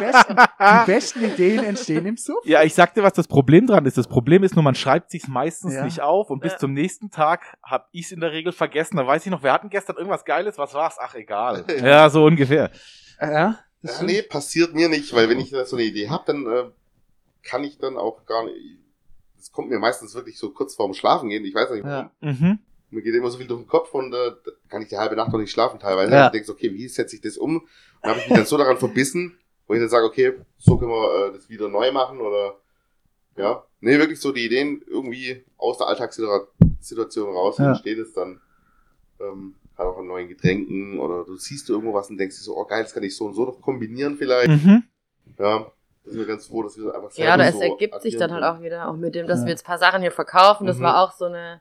[0.00, 2.44] besten, die besten Ideen entstehen im Suff.
[2.44, 3.98] Ja, ich sagte, was das Problem dran ist.
[3.98, 5.84] Das Problem ist nur, man schreibt sich's meistens Ja.
[5.84, 6.58] nicht auf und bis Ja.
[6.58, 8.96] zum nächsten Tag hab ich's in der Regel vergessen.
[8.96, 10.96] Da weiß ich noch, wir hatten gestern irgendwas Geiles, was war's?
[11.00, 11.64] Ach, egal.
[11.82, 12.70] Ja, so ungefähr.
[13.18, 16.46] Äh, Ja, Ja, nee, passiert mir nicht, weil wenn ich so eine Idee habe, dann
[16.46, 16.64] äh,
[17.42, 18.56] kann ich dann auch gar nicht.
[19.36, 21.44] Das kommt mir meistens wirklich so kurz vorm Schlafen gehen.
[21.44, 22.10] Ich weiß nicht warum.
[22.20, 22.30] Ja.
[22.32, 22.58] Mhm.
[22.90, 25.16] Mir geht immer so viel durch den Kopf und äh, da kann ich die halbe
[25.16, 26.12] Nacht noch nicht schlafen teilweise.
[26.14, 26.26] Ja.
[26.26, 27.56] Und denkst, okay, wie setze ich das um?
[27.58, 27.68] Und
[28.02, 30.92] dann habe ich mich dann so daran verbissen, wo ich dann sage, okay, so können
[30.92, 32.56] wir äh, das wieder neu machen oder
[33.36, 33.64] ja.
[33.80, 37.68] Nee, wirklich so die Ideen irgendwie aus der Alltagssituation raus Ja.
[37.70, 38.40] entsteht es dann.
[39.20, 42.56] Ähm, gerade auch an neuen Getränken oder du siehst irgendwo was und denkst dir so,
[42.56, 44.48] oh geil, das kann ich so und so noch kombinieren vielleicht.
[44.64, 44.84] Mhm.
[45.38, 45.58] Ja,
[46.04, 48.16] da sind wir ganz froh, dass wir einfach Ja, selber oder es so ergibt sich
[48.16, 49.46] dann halt auch wieder, auch mit dem, dass Ja.
[49.46, 50.66] wir jetzt ein paar Sachen hier verkaufen.
[50.66, 50.82] Das Mhm.
[50.82, 51.60] war auch so eine,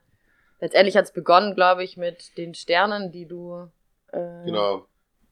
[0.65, 3.69] letztendlich hat es begonnen, glaube ich, mit den Sternen, die du,
[4.11, 4.45] äh.
[4.45, 4.87] Genau.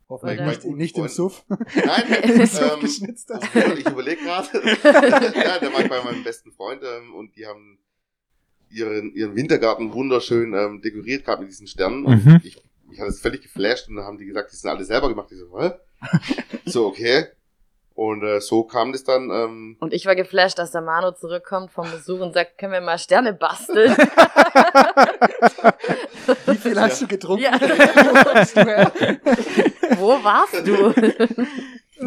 [0.09, 1.43] Hoffentlich nicht, nicht im Suff.
[1.49, 3.31] Nein, Im Suff ähm, geschnitzt.
[3.31, 4.47] Also, ich überlege gerade.
[4.83, 7.79] ja, da war ich bei meinem besten Freund ähm, und die haben
[8.69, 12.05] ihren, ihren Wintergarten wunderschön ähm, dekoriert, gerade mit diesen Sternen.
[12.05, 12.41] Und Mhm.
[12.43, 15.09] ich, mich hat es völlig geflasht und dann haben die gesagt, die sind alle selber
[15.09, 15.31] gemacht.
[15.31, 15.71] Ich so, hä?
[16.65, 17.25] so, okay.
[17.95, 19.29] Und äh, so kam das dann.
[19.29, 22.81] Ähm, Und ich war geflasht, dass der Manu zurückkommt vom Besuch und sagt, können wir
[22.81, 23.95] mal Sterne basteln?
[26.47, 27.43] Wie viel hast du getrunken?
[27.43, 27.51] Ja.
[29.97, 30.93] Wo warst du?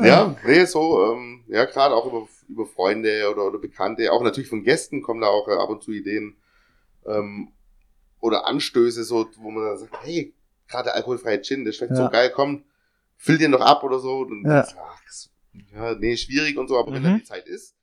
[0.04, 4.48] ja, nee, so, ähm, ja, gerade auch über, über Freunde oder, oder Bekannte, auch natürlich
[4.50, 6.36] von Gästen kommen da auch äh, ab und zu Ideen
[7.06, 7.52] ähm,
[8.20, 10.34] oder Anstöße, so, wo man dann sagt, hey,
[10.68, 12.06] gerade alkoholfreie Gin, der schmeckt Ja.
[12.06, 12.64] so geil, komm,
[13.16, 14.18] füll den doch ab oder so.
[14.20, 14.62] Und Ja.
[14.62, 15.30] das, ach, das,
[15.74, 17.04] ja, nee, schwierig und so, aber wenn Mhm.
[17.04, 17.74] dann die Zeit ist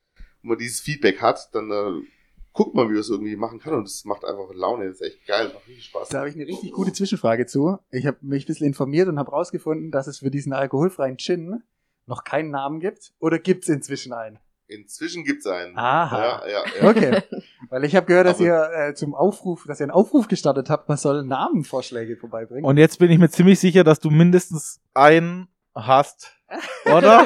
[0.41, 2.05] und man dieses Feedback hat, dann äh,
[2.53, 5.07] guckt man, wie man es irgendwie machen kann und es macht einfach Laune, das ist
[5.07, 6.09] echt geil, macht richtig Spaß.
[6.09, 7.77] Da habe ich eine richtig gute Zwischenfrage zu.
[7.91, 11.63] Ich habe mich ein bisschen informiert und habe rausgefunden, dass es für diesen alkoholfreien Gin
[12.05, 13.13] noch keinen Namen gibt.
[13.19, 14.38] Oder gibt es inzwischen einen?
[14.67, 15.77] Inzwischen gibt's einen.
[15.77, 16.17] Aha.
[16.47, 16.89] Ja, ja, ja.
[16.89, 17.21] Okay.
[17.69, 20.69] Weil ich habe gehört, dass Aber- ihr äh, zum Aufruf, dass ihr einen Aufruf gestartet
[20.69, 22.65] habt, man soll Namenvorschläge vorbeibringen.
[22.65, 26.32] Und jetzt bin ich mir ziemlich sicher, dass du mindestens einen hast,
[26.86, 27.26] oder?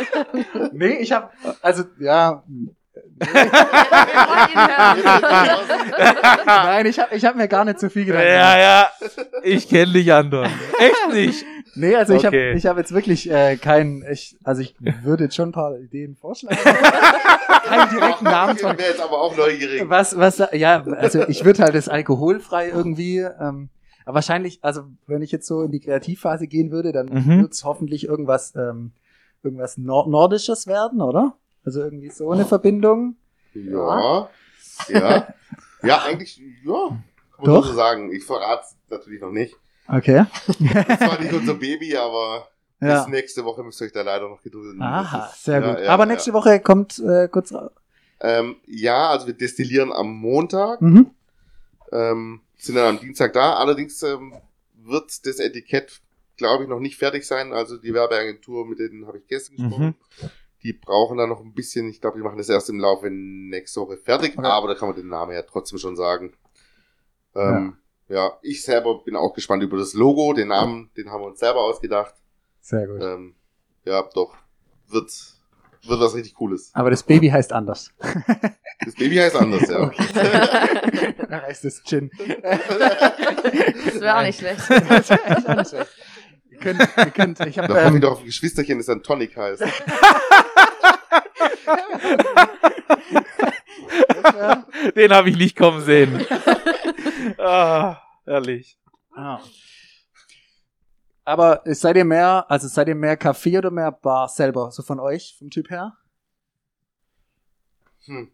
[0.72, 1.30] nee, ich habe,
[1.62, 2.43] also ja.
[6.45, 8.24] Nein, ich habe ich hab mir gar nicht so viel gedacht.
[8.24, 8.89] ja, ja.
[9.43, 10.48] Ich kenne dich, Anton.
[10.80, 11.45] Echt nicht.
[11.76, 12.50] Nee, also ich Okay.
[12.50, 15.78] habe ich hab jetzt wirklich äh, keinen, ich, also ich würde jetzt schon ein paar
[15.78, 16.58] Ideen vorschlagen.
[17.64, 19.84] keinen direkten Namen Ich wäre jetzt aber auch neugierig.
[19.88, 23.70] Was, was, ja, also ich würde halt das alkoholfrei irgendwie, ähm,
[24.08, 27.41] aber wahrscheinlich, also wenn ich jetzt so in die Kreativphase gehen würde, dann Mhm.
[27.41, 28.91] wird's hoffentlich irgendwas, ähm,
[29.43, 31.36] irgendwas Nor Nordisches werden, oder?
[31.66, 33.16] Also irgendwie so eine Verbindung.
[33.53, 34.30] Ja.
[34.89, 35.28] Ja.
[35.84, 36.88] Ja, eigentlich, ja.
[37.36, 37.68] Kann man Doch.
[37.68, 38.12] so sagen.
[38.12, 39.55] Ich verrate es natürlich noch nicht.
[39.88, 40.26] Okay.
[40.47, 42.47] Das war nicht unser Baby, aber
[42.82, 42.99] Ja.
[43.03, 44.82] bis nächste Woche müsst ihr euch da leider noch gedulden.
[44.82, 45.84] Aha, ist- sehr ja, gut.
[45.84, 46.12] ja, Aber ja.
[46.12, 47.72] nächste Woche kommt äh, kurz raus.
[48.22, 51.12] Ähm, ja, also wir destillieren am Montag, Mhm.
[51.91, 53.55] ähm, sind dann am Dienstag da.
[53.55, 54.34] Allerdings ähm,
[54.76, 56.01] wird das Etikett,
[56.38, 57.53] glaube ich, noch nicht fertig sein.
[57.53, 59.95] Also die Werbeagentur, mit denen habe ich gestern gesprochen.
[60.64, 61.88] Die brauchen da noch ein bisschen.
[61.89, 64.38] Ich glaube, die machen das erst im Laufe nächste Woche fertig.
[64.38, 64.47] Okay.
[64.47, 66.34] Aber da kann man den Namen ja trotzdem schon sagen.
[67.36, 67.78] Ähm,
[68.10, 68.38] ja.
[68.41, 70.34] ich selber bin auch gespannt über das Logo.
[70.34, 72.16] Den Namen, den haben wir uns selber ausgedacht.
[72.62, 73.01] Sehr gut.
[73.01, 73.36] Ähm,
[73.86, 74.36] ja, doch.
[74.88, 75.12] Wird,
[75.88, 76.71] wird was richtig Cooles.
[76.73, 77.91] Aber das Baby heißt anders.
[78.85, 79.89] Das Baby heißt anders, ja.
[81.29, 82.11] Da heißt es Gin.
[82.15, 84.61] Das wäre auch nicht schlecht.
[84.69, 85.89] Das ist auch nicht schlecht.
[86.51, 88.85] Ihr könnt, ihr könnt, ich habe Da komme ich ähm, doch auf ein Geschwisterchen, das
[88.85, 89.63] dann Tonic heißt.
[94.95, 96.25] Den habe ich nicht kommen sehen.
[97.39, 98.77] ah, ehrlich.
[99.15, 99.39] ah.
[101.28, 104.97] Aber seid ihr mehr, also seid ihr mehr Café oder mehr Bar selber, so von
[104.97, 105.97] euch, vom Typ her?
[108.05, 108.32] Hm.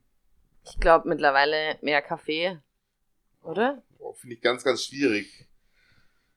[0.64, 2.60] Ich glaube mittlerweile mehr Kaffee,
[3.42, 3.82] oder?
[3.98, 5.50] Boah, Finde ich ganz, ganz schwierig.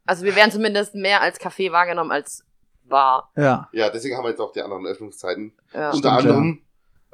[0.06, 2.42] Also wir werden zumindest mehr als Kaffee wahrgenommen als
[2.84, 3.30] Bar.
[3.36, 3.68] Ja.
[3.72, 5.52] Ja, deswegen haben wir jetzt auch die anderen Öffnungszeiten.
[5.74, 5.90] Ja.
[5.92, 6.62] Stimmt, Unter anderem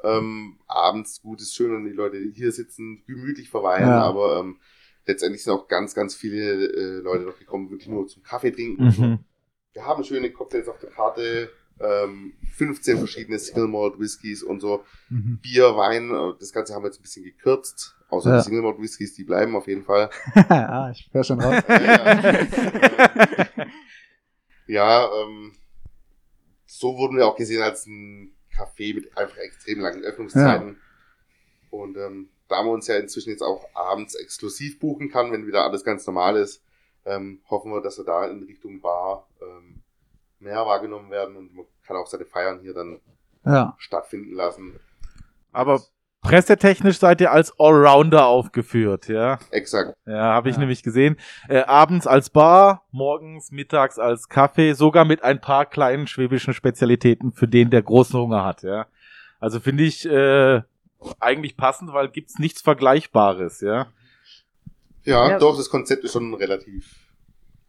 [0.05, 4.03] ähm, abends gut ist schön, wenn die Leute hier sitzen, gemütlich verweilen, Ja.
[4.03, 4.61] aber ähm,
[5.05, 8.85] letztendlich sind auch ganz, ganz viele äh, Leute noch gekommen, wirklich nur zum Kaffee trinken.
[8.85, 9.19] Mhm.
[9.73, 11.49] Wir haben schöne Cocktails auf der Karte,
[11.79, 14.83] ähm, 15 verschiedene Single Malt Whiskys und so.
[15.09, 15.39] Mhm.
[15.41, 17.95] Bier, Wein, äh, das Ganze haben wir jetzt ein bisschen gekürzt.
[18.09, 18.37] Außer Ja.
[18.37, 20.11] die Single Malt Whiskys, die bleiben auf jeden Fall.
[20.49, 21.63] ah, ich höre schon raus.
[24.65, 25.51] Ja, ähm,
[26.65, 30.77] so wurden wir auch gesehen als ein Café mit einfach extrem langen Öffnungszeiten.
[31.69, 35.63] Und ähm, da man uns ja inzwischen jetzt auch abends exklusiv buchen kann, wenn wieder
[35.63, 36.63] alles ganz normal ist,
[37.05, 39.81] ähm, hoffen wir, dass wir da in Richtung Bar ähm,
[40.39, 42.99] mehr wahrgenommen werden und man kann auch seine Feiern hier dann
[43.45, 43.75] Ja.
[43.77, 44.79] stattfinden lassen.
[45.51, 45.81] Aber
[46.21, 49.39] pressetechnisch seid ihr als Allrounder aufgeführt, ja?
[49.51, 49.93] Exakt.
[50.05, 50.61] Ja, habe ich Ja.
[50.61, 51.17] nämlich gesehen.
[51.49, 57.33] Äh, abends als Bar, morgens, mittags als Kaffee, sogar mit ein paar kleinen schwäbischen Spezialitäten
[57.33, 58.87] für den, der großen Hunger hat, ja.
[59.41, 60.61] Also finde ich äh,
[61.19, 63.87] eigentlich passend, weil gibt's nichts Vergleichbares, ja.
[65.05, 65.39] Ja, Ja.
[65.39, 67.09] doch, das Konzept ist schon relativ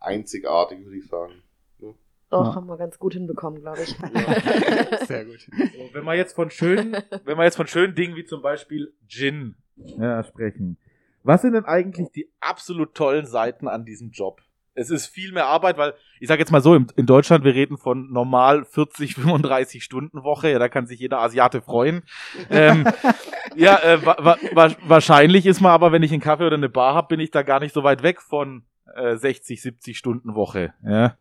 [0.01, 1.43] einzigartig, würde ich sagen.
[2.31, 2.55] Doch, Ja.
[2.55, 3.89] haben wir ganz gut hinbekommen, glaube ich.
[5.09, 5.41] Sehr gut.
[5.41, 8.93] So, wenn wir jetzt von schönen, wenn wir jetzt von schönen Dingen wie zum Beispiel
[9.07, 10.77] Gin ja, sprechen,
[11.23, 14.43] was sind denn eigentlich die absolut tollen Seiten an diesem Job?
[14.75, 17.55] Es ist viel mehr Arbeit, weil ich sage jetzt mal so, in, in Deutschland, wir
[17.55, 22.03] reden von normal 40, 35 Stunden Woche, ja, da kann sich jeder Asiate freuen.
[22.51, 22.87] ähm,
[23.57, 26.69] ja, äh, wa wa wa wahrscheinlich ist man aber, wenn ich einen Kaffee oder eine
[26.69, 28.65] Bar habe, bin ich da gar nicht so weit weg von
[28.95, 30.75] äh, 60, 70 Stunden Woche.
[30.85, 31.17] Ja.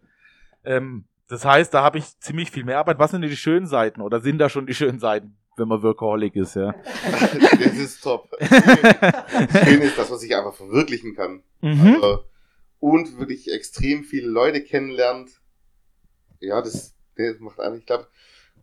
[0.64, 3.00] Ähm, das heißt, da habe ich ziemlich viel mehr Arbeit.
[3.00, 4.02] Was sind denn die schönen Seiten?
[4.02, 6.74] Oder sind da schon die schönen Seiten, wenn man Workaholic ist, ja?
[7.60, 8.30] das ist top.
[8.40, 11.42] Schön ist, dass man sich einfach verwirklichen kann.
[11.62, 11.96] Mhm.
[11.96, 12.24] Also,
[12.84, 15.40] und wirklich extrem viele Leute kennenlernt.
[16.42, 18.08] Ja, das, das macht eigentlich, ich glaube,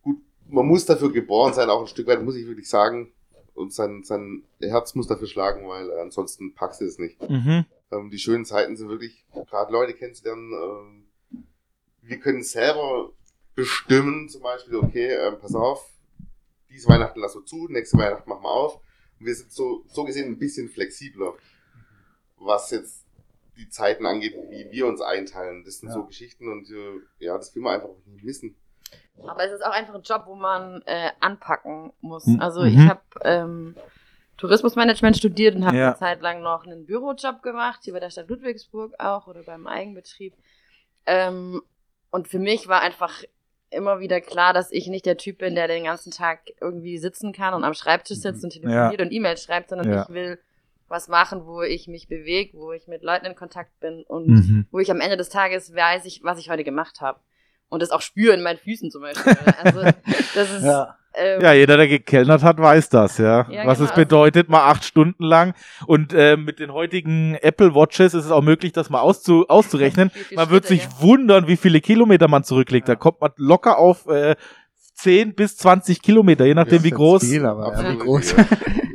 [0.03, 3.15] gut, man muss dafür geboren sein, auch ein Stück weit, muss ich wirklich sagen.
[3.55, 7.19] Und sein, sein Herz muss dafür schlagen, weil ansonsten packst du es nicht.
[7.31, 7.65] Mhm.
[7.91, 10.53] Ähm, die schönen Zeiten sind wirklich, gerade Leute kennenzulernen.
[10.53, 11.05] Ähm,
[12.03, 13.13] wir können selber
[13.55, 15.89] bestimmen, zum Beispiel, okay, ähm, pass auf,
[16.69, 18.83] diese Weihnachten lassen wir zu, nächste Weihnachten machen wir auf.
[19.19, 21.33] Und wir sind so, so gesehen ein bisschen flexibler,
[22.37, 23.00] was jetzt
[23.61, 25.65] die Zeiten angeht, wie wir uns einteilen.
[25.65, 25.95] Das sind Ja.
[25.95, 28.57] so Geschichten und äh, ja, das will man einfach nicht missen.
[29.23, 32.27] Aber es ist auch einfach ein Job, wo man äh, anpacken muss.
[32.27, 32.41] Mhm.
[32.41, 33.77] Also ich habe ähm,
[34.39, 35.89] Tourismusmanagement studiert und habe Ja.
[35.89, 39.67] eine Zeit lang noch einen Bürojob gemacht, hier bei der Stadt Ludwigsburg auch oder beim
[39.67, 40.35] Eigenbetrieb.
[41.07, 41.61] Ähm,
[42.11, 43.23] und für mich war einfach
[43.71, 47.33] immer wieder klar, dass ich nicht der Typ bin, der den ganzen Tag irgendwie sitzen
[47.33, 50.03] kann und am Schreibtisch sitzt und telefoniert und E-Mails schreibt, sondern Ja.
[50.03, 50.39] ich will
[50.91, 54.67] was machen, wo ich mich bewege, wo ich mit Leuten in Kontakt bin und Mhm.
[54.71, 57.19] wo ich am Ende des Tages weiß, ich, was ich heute gemacht habe.
[57.69, 59.37] Und das auch spüre in meinen Füßen zum Beispiel.
[59.63, 59.81] Also
[60.35, 60.97] das ist Ja.
[61.15, 63.49] ähm, Ja, jeder, der gekellnert hat, weiß das, ja.
[63.49, 63.89] Ja, Was genau.
[63.91, 65.55] es bedeutet, mal acht Stunden lang.
[65.87, 70.11] Und äh, mit den heutigen Apple Watches ist es auch möglich, das mal auszu auszurechnen.
[70.35, 72.89] Man wird Schritte, sich wundern, wie viele Kilometer man zurücklegt.
[72.89, 74.35] Da kommt man locker auf äh,
[75.03, 77.23] 10 bis 20 Kilometer, je nachdem wie groß.
[77.25, 78.35] Viel, aber ja, wie groß.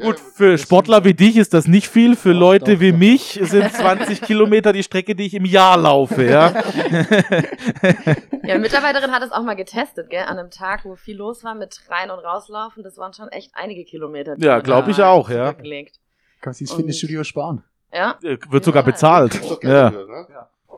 [0.02, 2.16] Gut, für Sportler wie dich ist das nicht viel.
[2.16, 2.98] Für Doch, Leute doch, wie doch.
[3.00, 6.52] mich sind 20 Kilometer die Strecke, die ich im Jahr laufe, ja.
[8.44, 10.24] Ja, eine Mitarbeiterin hat es auch mal getestet, gell?
[10.28, 12.84] An einem Tag, wo viel los war mit rein und rauslaufen.
[12.84, 14.36] Das waren schon echt einige Kilometer.
[14.38, 15.46] Ja, man glaub da ich auch, ja.
[15.46, 16.00] zurückgelegt.
[16.42, 17.64] Kann sich das Fitnessstudio sparen.
[17.92, 19.40] Ja, Äh, Wird sogar bezahlt.
[19.64, 19.90] Ja.
[19.90, 20.28] ne?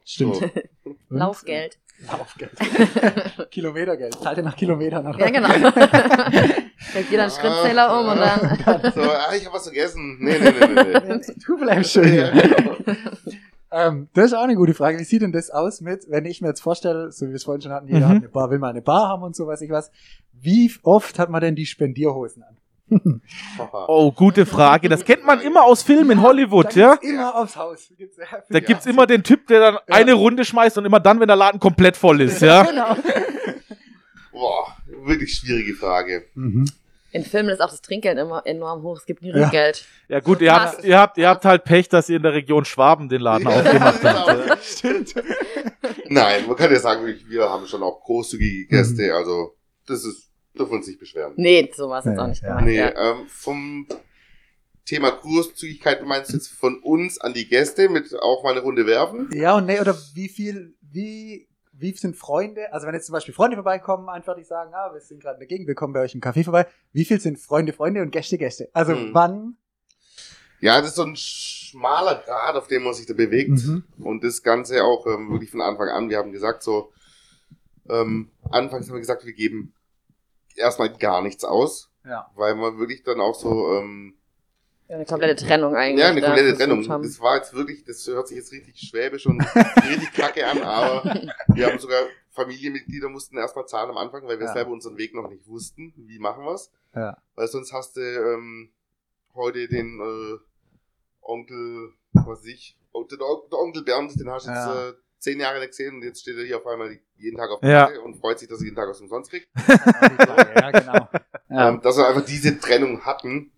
[0.05, 0.39] Stimmt.
[1.09, 1.77] Laufgeld.
[2.11, 2.51] Laufgeld.
[3.51, 4.15] Kilometergeld.
[4.21, 5.07] Zahlt ihr nach Kilometern?
[5.07, 5.19] Oder?
[5.19, 5.49] Ja, genau.
[6.77, 8.91] Stellt jeder einen Schrittzähler um und dann.
[8.93, 10.17] So, ah, ich hab was vergessen.
[10.19, 11.15] Nee, nee, nee, nee.
[11.15, 11.33] nee.
[11.45, 12.41] Du bleibst schön Ja, hier.
[12.41, 12.75] genau.
[13.71, 14.97] Ähm, das ist auch eine gute Frage.
[14.99, 17.43] Wie sieht denn das aus mit, wenn ich mir jetzt vorstelle, so wie wir es
[17.43, 18.09] vorhin schon hatten, jeder Mhm.
[18.09, 19.91] hat eine Bar, will mal eine Bar haben und so weiß ich was.
[20.33, 22.56] Wie oft hat man denn die Spendierhosen an?
[23.87, 24.89] Oh, gute Frage.
[24.89, 26.93] Das kennt man immer aus Filmen in Hollywood, Da ja.
[27.01, 27.91] immer aufs Haus.
[28.49, 31.35] Da gibt's immer den Typ, der dann eine Runde schmeißt und immer dann, wenn der
[31.35, 32.63] Laden komplett voll ist, ja.
[32.63, 32.95] Genau.
[34.31, 34.75] Boah,
[35.05, 36.25] wirklich schwierige Frage.
[36.35, 36.69] Mhm.
[37.11, 38.97] In Filmen ist auch das Trinkgeld immer enorm hoch.
[38.97, 39.45] Es gibt nie Ja.
[39.45, 39.85] Rückgeld.
[40.09, 42.65] Ja gut, ihr habt, ihr habt, ihr habt halt Pech, dass ihr in der Region
[42.65, 44.27] Schwaben den Laden aufgemacht habt.
[44.27, 44.45] Genau.
[44.47, 44.57] ja.
[44.61, 45.15] Stimmt.
[46.09, 48.69] Nein, man kann ja sagen, wir haben schon auch großzügige Mhm.
[48.69, 49.55] Gäste, also
[49.87, 50.26] das ist,
[50.57, 51.33] dürfen uns nicht beschweren.
[51.37, 52.49] Nee, sowas ist Nee, auch nicht ja.
[52.49, 52.67] gemeint.
[52.67, 53.11] Nee, Ja.
[53.11, 53.87] ähm, vom
[54.85, 58.85] Thema Großzügigkeit, du meinst jetzt von uns an die Gäste mit auch mal eine Runde
[58.87, 59.29] werfen?
[59.33, 63.33] Ja, und nee, oder wie viel, wie, wie sind Freunde, also wenn jetzt zum Beispiel
[63.33, 66.01] Freunde vorbeikommen, einfach die sagen, ah, wir sind gerade in der Gegend, wir kommen bei
[66.01, 68.69] euch im Café vorbei, wie viel sind Freunde, Freunde und Gäste, Gäste?
[68.73, 69.09] Also Mhm.
[69.13, 69.57] wann?
[70.59, 73.49] Ja, das ist so ein schmaler Grad, auf dem man sich da bewegt.
[73.51, 73.83] Mhm.
[73.99, 76.09] Und das Ganze auch ähm, wirklich von Anfang an.
[76.09, 76.91] Wir haben gesagt, so,
[77.89, 79.73] ähm, anfangs haben wir gesagt, wir geben
[80.57, 82.29] erstmal gar nichts aus, Ja.
[82.35, 84.15] weil man wirklich dann auch so, ähm,
[84.89, 86.01] Eine komplette Trennung eigentlich.
[86.03, 86.87] ja, eine komplette Trennung.
[86.89, 87.03] haben.
[87.03, 89.39] Das war jetzt wirklich, das hört sich jetzt richtig schwäbisch und
[89.89, 91.03] richtig kacke an, aber
[91.53, 94.53] wir haben sogar Familienmitglieder mussten erstmal zahlen am Anfang, weil wir Ja.
[94.53, 95.93] selber unseren Weg noch nicht wussten.
[95.97, 96.71] Wie machen wir's?
[96.95, 97.17] Ja.
[97.35, 98.69] Weil sonst hast du ähm,
[99.33, 100.39] heute den äh,
[101.21, 102.77] Onkel, was weiß ich,
[103.11, 104.83] der, der Onkel Bernd, den hast du Ja.
[104.85, 107.49] jetzt äh, zehn Jahre nicht gesehen und jetzt steht er hier auf einmal jeden Tag
[107.49, 107.85] auf Ja.
[107.87, 109.47] Platte und freut sich, dass er jeden Tag was umsonst kriegt.
[109.67, 111.07] ja, genau.
[111.49, 111.69] Ja.
[111.69, 113.51] Ähm, dass wir einfach diese Trennung hatten,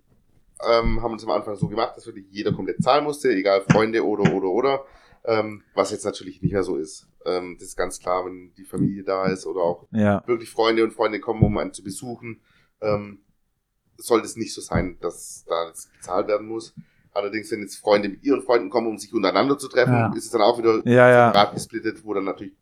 [0.61, 3.61] ähm, haben wir uns am Anfang so gemacht, dass wirklich jeder komplett zahlen musste, egal
[3.71, 4.85] Freunde oder oder oder.
[5.25, 7.07] Ähm, was jetzt natürlich nicht mehr so ist.
[7.25, 10.23] Ähm, das ist ganz klar, wenn die Familie da ist oder auch Ja.
[10.27, 12.41] wirklich Freunde und Freunde kommen, um einen zu besuchen,
[12.81, 13.19] ähm,
[13.97, 16.73] sollte es nicht so sein, dass da jetzt bezahlt werden muss.
[17.13, 20.13] Allerdings, wenn jetzt Freunde mit ihren Freunden kommen, um sich untereinander zu treffen, Ja.
[20.15, 21.27] ist es dann auch wieder Ja, ja.
[21.29, 22.53] separat gesplittet, wo dann natürlich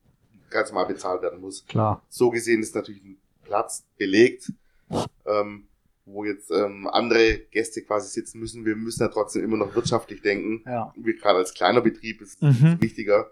[0.50, 1.66] ganz normal bezahlt werden muss.
[1.66, 2.02] Klar.
[2.10, 4.52] So gesehen ist natürlich ein Platz belegt,
[5.26, 5.68] ähm,
[6.06, 8.66] wo jetzt ähm, andere Gäste quasi sitzen müssen.
[8.66, 10.64] Wir müssen ja trotzdem immer noch wirtschaftlich denken.
[10.66, 10.94] Ja.
[10.96, 12.78] Wir gerade als kleiner Betrieb ist Mhm.
[12.80, 13.30] wichtiger.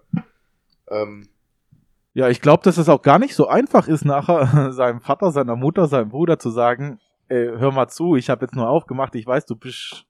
[0.88, 1.28] Ähm,
[2.12, 4.38] Ja, ich glaube, dass es auch gar nicht so einfach ist, nachher
[4.72, 6.98] seinem Vater, seiner Mutter, seinem Bruder zu sagen,
[7.28, 10.04] ey, hör mal zu, ich habe jetzt nur aufgemacht, ich weiß, du bist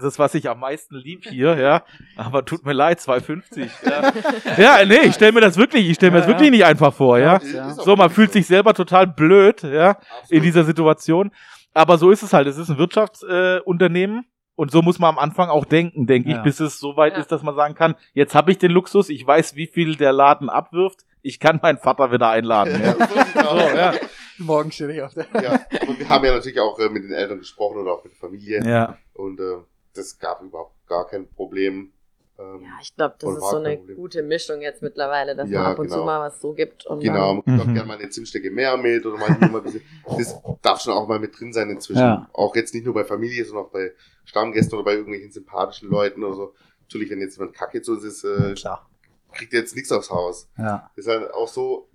[0.00, 1.82] das, was ich am meisten lieb hier, ja,
[2.16, 3.68] aber tut mir leid, 2,50.
[4.56, 6.50] Ja, ja nee, ich stelle mir das wirklich, ich stelle mir Ja, das wirklich ja.
[6.52, 7.40] nicht einfach vor, ja.
[7.74, 10.44] So, man fühlt sich selber total blöd, ja, in Absolut.
[10.44, 11.30] dieser Situation.
[11.74, 12.46] Aber so ist es halt.
[12.46, 14.26] Es ist ein Wirtschaftsunternehmen äh,
[14.56, 16.36] und so muss man am Anfang auch denken, denke Ja.
[16.36, 17.20] ich, bis es so weit Ja.
[17.20, 20.12] ist, dass man sagen kann, jetzt habe ich den Luxus, ich weiß, wie viel der
[20.12, 22.80] Laden abwirft, ich kann meinen Vater wieder einladen.
[22.82, 22.92] Ja.
[23.50, 23.94] so ja.
[24.38, 25.26] Morgen stehe ich auf der.
[25.40, 28.12] ja, aber wir haben ja natürlich auch äh, mit den Eltern gesprochen oder auch mit
[28.12, 28.96] der Familie ja.
[29.14, 29.58] und äh,
[29.94, 31.92] das gab überhaupt gar kein Problem.
[32.38, 33.96] Ähm, Ja, ich glaube, das ist so eine Problem.
[33.96, 35.98] gute Mischung jetzt mittlerweile, dass Ja, man ab und genau.
[36.00, 36.86] zu mal was so gibt.
[36.86, 37.74] Und Genau, man Mhm.
[37.74, 39.82] gerne mal eine Zimtstecke mehr mit oder mal hier mal ein bisschen.
[40.16, 42.00] Das darf schon auch mal mit drin sein inzwischen.
[42.00, 42.28] Ja.
[42.32, 43.92] Auch jetzt nicht nur bei Familie, sondern auch bei
[44.24, 46.54] Stammgästen oder bei irgendwelchen sympathischen Leuten oder so.
[46.82, 48.88] Natürlich, wenn jetzt jemand kacke zu uns ist, äh, Klar.
[49.32, 50.48] kriegt er jetzt nichts aufs Haus.
[50.58, 50.90] Ja.
[50.96, 51.88] Das ist halt auch so,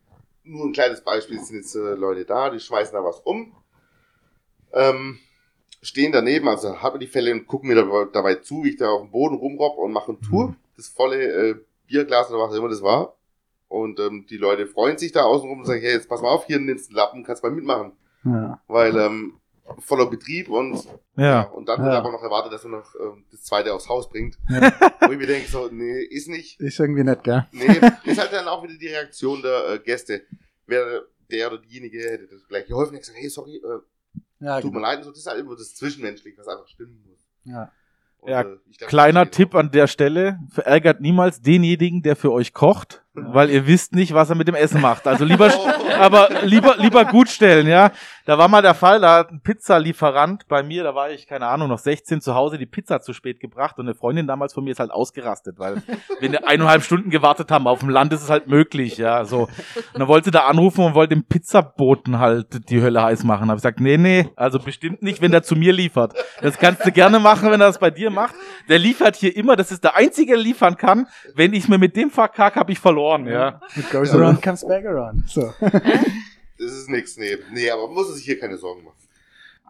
[0.43, 3.55] nur ein kleines Beispiel, es sind jetzt äh, Leute da, die schmeißen da was um,
[4.73, 5.19] ähm,
[5.87, 8.89] stehen daneben, also haben die Fälle und gucken mir dabei, dabei zu, wie ich da
[8.89, 10.55] auf dem Boden rumrobb und mache eine Tour, Mhm.
[10.75, 11.55] das volle äh,
[11.87, 13.15] Bierglas oder was immer das war.
[13.69, 16.45] Und ähm, die Leute freuen sich da außenrum und sagen, hey, jetzt pass mal auf,
[16.45, 17.91] hier nimmst du einen Lappen, kannst mal mitmachen.
[18.23, 18.61] Ja.
[18.67, 19.33] Weil ähm,
[19.79, 20.85] voller Betrieb und
[21.17, 21.43] Ja.
[21.43, 21.99] und dann wird Ja.
[21.99, 24.37] aber noch erwartet, dass man noch ähm, das zweite aufs Haus bringt.
[24.49, 24.71] Ja.
[25.01, 26.59] Wo ich mir denke, so, nee, ist nicht.
[26.61, 27.45] Ist irgendwie nett, gell?
[27.51, 27.65] Nee,
[28.05, 30.23] ist halt dann auch wieder die Reaktion der äh, Gäste.
[30.65, 33.79] Wäre der oder diejenige hätte das gleich geholfen, hätte gesagt, hey, sorry, äh,
[34.39, 34.87] Ja, tut mir genau.
[34.87, 37.19] leid, und so, das ist halt immer das Zwischenmenschliche, was einfach stimmen muss.
[37.43, 37.71] Ja.
[38.19, 42.31] Und, Ja, äh, ich glaub, Kleiner Tipp an der Stelle, verärgert niemals denjenigen, der für
[42.31, 45.07] euch kocht, weil ihr wisst nicht, was er mit dem Essen macht.
[45.07, 45.51] Also lieber,
[45.99, 47.91] aber lieber, lieber gut stellen, ja.
[48.25, 51.47] Da war mal der Fall, da hat ein Pizzalieferant bei mir, da war ich, keine
[51.47, 54.65] Ahnung, noch 16 zu Hause, die Pizza zu spät gebracht und eine Freundin damals von
[54.65, 55.81] mir ist halt ausgerastet, weil
[56.19, 59.43] wenn wir eineinhalb Stunden gewartet haben, auf dem Land ist es halt möglich, ja, so.
[59.43, 63.49] Und dann wollte da anrufen und wollte dem Pizzaboten halt die Hölle heiß machen.
[63.49, 66.13] Hab ich gesagt, nee, nee, also bestimmt nicht, wenn der zu mir liefert.
[66.41, 68.35] Das kannst du gerne machen, wenn er das bei dir macht.
[68.67, 71.07] Der liefert hier immer, das ist der einzige, der liefern kann.
[71.33, 73.59] Wenn ich mir mit dem verkack, habe ich verloren, ja.
[73.75, 75.29] It goes around, comes back around.
[75.29, 75.53] So.
[76.59, 77.37] Das ist nix, nee.
[77.53, 78.97] Nee, aber man muss sich hier keine Sorgen machen.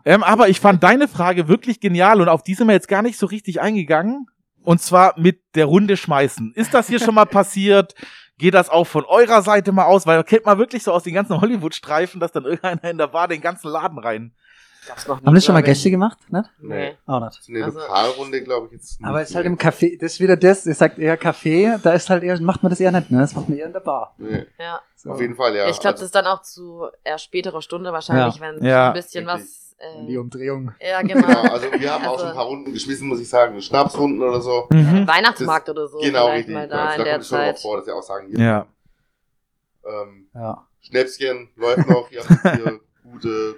[0.05, 3.01] Ähm, aber ich fand deine Frage wirklich genial und auf die sind wir jetzt gar
[3.01, 4.27] nicht so richtig eingegangen.
[4.63, 6.53] Und zwar mit der Runde schmeißen.
[6.55, 7.93] Ist das hier schon mal passiert?
[8.37, 10.05] Geht das auch von eurer Seite mal aus?
[10.05, 13.27] Weil kennt man wirklich so aus den ganzen Hollywood-Streifen, dass dann irgendeiner in der Bar
[13.27, 14.33] den ganzen Laden rein.
[14.89, 15.61] Haben das schon mal.
[15.63, 16.17] Gäste gemacht?
[16.29, 16.45] Ne?
[16.59, 16.95] Nee.
[17.05, 17.41] Auch nicht.
[17.43, 18.99] So eine Also- Lokalrunde, glaube ich, jetzt.
[19.03, 21.77] Aber nicht es ist halt im Café, das ist wieder das, ihr sagt eher Café,
[21.81, 23.19] da ist halt eher, macht man das eher nicht, ne?
[23.19, 24.15] Das macht man eher in der Bar.
[24.17, 24.81] Nee, Ja.
[24.95, 25.11] So.
[25.11, 25.67] auf jeden Fall, ja.
[25.69, 28.87] ich glaube, Also, das ist dann auch zu eher späterer Stunde wahrscheinlich, wenn Ja.
[28.87, 29.63] ein bisschen was.
[30.07, 30.71] Die Äh, Umdrehung.
[30.81, 31.41] ja, genau, genau.
[31.53, 33.61] also wir haben auch Also- schon ein paar Runden geschmissen, muss ich sagen.
[33.61, 34.65] Schnapsrunden oder so.
[34.71, 35.07] Mhm.
[35.07, 35.99] Weihnachtsmarkt oder so.
[35.99, 36.55] genau, richtig.
[36.55, 37.59] mal Ja, da also in der schon mal Zeit.
[37.59, 38.65] vor, dass sie auch sagen, hier, Ja.
[39.85, 40.65] ähm, Ja.
[40.79, 42.29] Schnäpschen läuft noch, ihr habt
[42.65, 43.55] hier gute,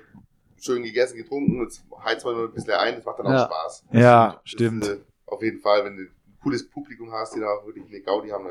[0.65, 3.45] schön gegessen, getrunken, jetzt heizt man nur ein bisschen ein, das macht dann auch Ja.
[3.45, 3.85] Spaß.
[3.91, 4.83] Ja, Das stimmt.
[4.83, 7.85] Ist, äh, auf jeden Fall, wenn du ein cooles Publikum hast, die da auch wirklich
[7.87, 8.45] eine Gaudi haben,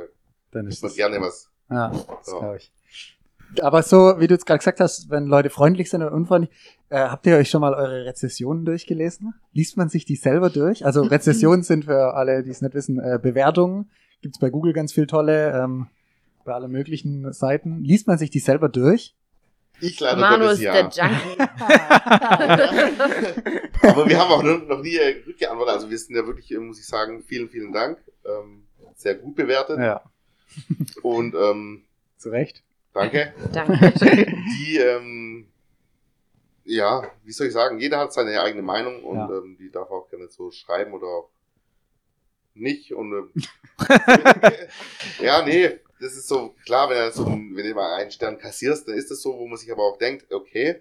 [0.52, 1.50] dann ist man das, gerne was.
[1.70, 2.38] ja, das So.
[2.38, 2.72] glaube ich.
[3.62, 6.54] Aber so, wie du jetzt gerade gesagt hast, wenn Leute freundlich sind oder unfreundlich,
[6.90, 9.32] äh, habt ihr euch schon mal eure Rezessionen durchgelesen?
[9.52, 10.84] Liest man sich die selber durch?
[10.84, 13.90] Also Rezessionen sind für alle, die es nicht wissen, äh, Bewertungen.
[14.20, 15.86] Gibt's bei Google ganz viel tolle, ähm,
[16.44, 17.82] bei allen möglichen Seiten.
[17.84, 19.16] Liest man sich die selber durch?
[19.80, 20.72] Ich leider Manu Gottes ist ja.
[20.72, 21.38] der Junkie.
[23.82, 25.74] Aber wir haben auch noch, nie rückgeantwortet.
[25.74, 27.98] Also wir sind ja wirklich, äh, muss ich sagen, vielen, vielen Dank.
[28.24, 28.64] Ähm,
[28.96, 29.78] sehr gut bewertet.
[29.78, 30.02] Ja,
[31.02, 31.84] Und ähm,
[32.16, 32.62] zu Recht.
[32.92, 33.32] danke.
[33.52, 33.92] Danke.
[34.60, 35.46] Die, ähm,
[36.64, 39.28] ja, wie soll ich sagen, jeder hat seine eigene Meinung und Ja.
[39.30, 41.30] ähm, die darf auch gerne so schreiben oder auch
[42.54, 42.92] nicht.
[42.92, 43.30] Und ähm,
[45.22, 48.86] ja, nee, das ist so klar, wenn er so wenn du mal einen Stern kassierst,
[48.88, 50.80] dann ist das so, wo man sich aber auch denkt, okay,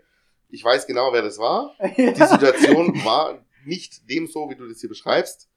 [0.50, 1.76] ich weiß genau, wer das war.
[1.98, 5.50] Die Situation war nicht dem so, wie du das hier beschreibst.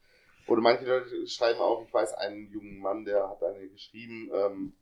[0.47, 4.73] Oder manche Leute schreiben auch, ich weiß einen jungen Mann, der hat eine geschrieben, ähm,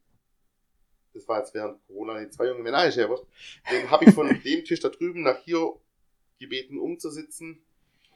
[1.12, 3.26] das war jetzt während Corona, die zwei junge Männer, wurscht.
[3.70, 5.74] Den habe ich von dem Tisch da drüben nach hier
[6.38, 7.62] gebeten, umzusitzen.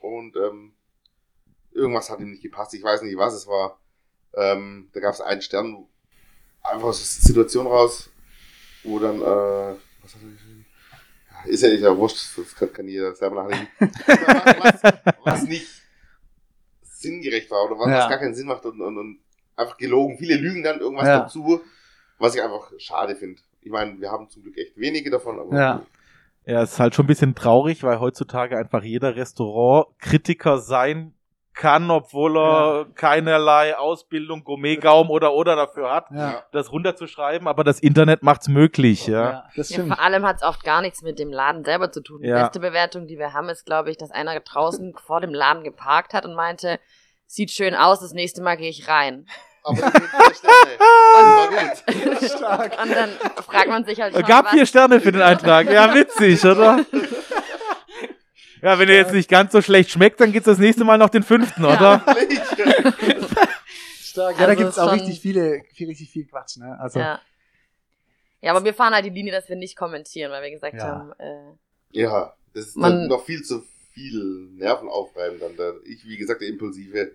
[0.00, 0.74] Und ähm,
[1.72, 2.74] irgendwas hat ihm nicht gepasst.
[2.74, 3.80] Ich weiß nicht, was es war.
[4.34, 5.86] Ähm, da gab es einen Stern,
[6.62, 8.10] einfach aus der Situation raus,
[8.84, 10.66] wo dann, äh, was hat er geschrieben?
[11.30, 13.68] Ja, Ist ja nicht ja wurscht, das kann, kann jeder selber nachlesen.
[13.80, 14.82] was,
[15.24, 15.66] was nicht
[16.82, 17.98] sinngerecht war oder was, Ja.
[17.98, 19.18] was gar keinen Sinn macht und, und, und
[19.56, 20.18] einfach gelogen.
[20.18, 21.18] Viele lügen dann irgendwas Ja.
[21.20, 21.60] dazu,
[22.18, 23.40] was ich einfach schade finde.
[23.60, 25.82] Ich meine, wir haben zum Glück echt wenige davon, aber Ja.
[26.44, 31.14] Ja, es ist halt schon ein bisschen traurig, weil heutzutage einfach jeder Restaurant-Kritiker sein
[31.54, 37.78] kann, obwohl er keinerlei Ausbildung, Gourmet-Gaum oder oder dafür hat, Ja, das runterzuschreiben, aber das
[37.80, 39.22] Internet macht's möglich, ja.
[39.22, 39.44] ja.
[39.56, 39.94] das Ja, stimmt.
[39.94, 42.22] vor allem hat es oft gar nichts mit dem Laden selber zu tun.
[42.22, 42.42] Die Ja.
[42.44, 46.14] beste Bewertung, die wir haben, ist, glaube ich, dass einer draußen vor dem Laden geparkt
[46.14, 46.78] hat und meinte,
[47.26, 49.26] sieht schön aus, das nächste Mal gehe ich rein.
[49.64, 50.78] aber vier Sterne.
[50.78, 52.30] war gut.
[52.30, 52.72] Stark.
[52.82, 53.10] Und dann
[53.44, 55.70] fragt man sich halt schon, Gab vier Sterne für den Eintrag.
[55.70, 56.80] Ja, witzig, oder?
[58.62, 61.10] Ja, wenn er jetzt nicht ganz so schlecht schmeckt, dann gibt's das nächste Mal noch
[61.10, 62.04] den fünften, oder?
[64.00, 64.38] Stark.
[64.38, 66.78] Ja, da Also gibt's auch richtig viele, viel, richtig viel Quatsch, ne?
[66.80, 67.20] Also, Ja.
[68.40, 70.84] ja, aber wir fahren halt die Linie, dass wir nicht kommentieren, weil wir gesagt Ja.
[70.84, 71.54] haben, äh,
[71.94, 75.56] Ja, das ist Man- dann noch viel zu viel Nerven aufreiben dann.
[75.56, 75.72] Da.
[75.84, 77.12] Ich, wie gesagt, der Impulsive,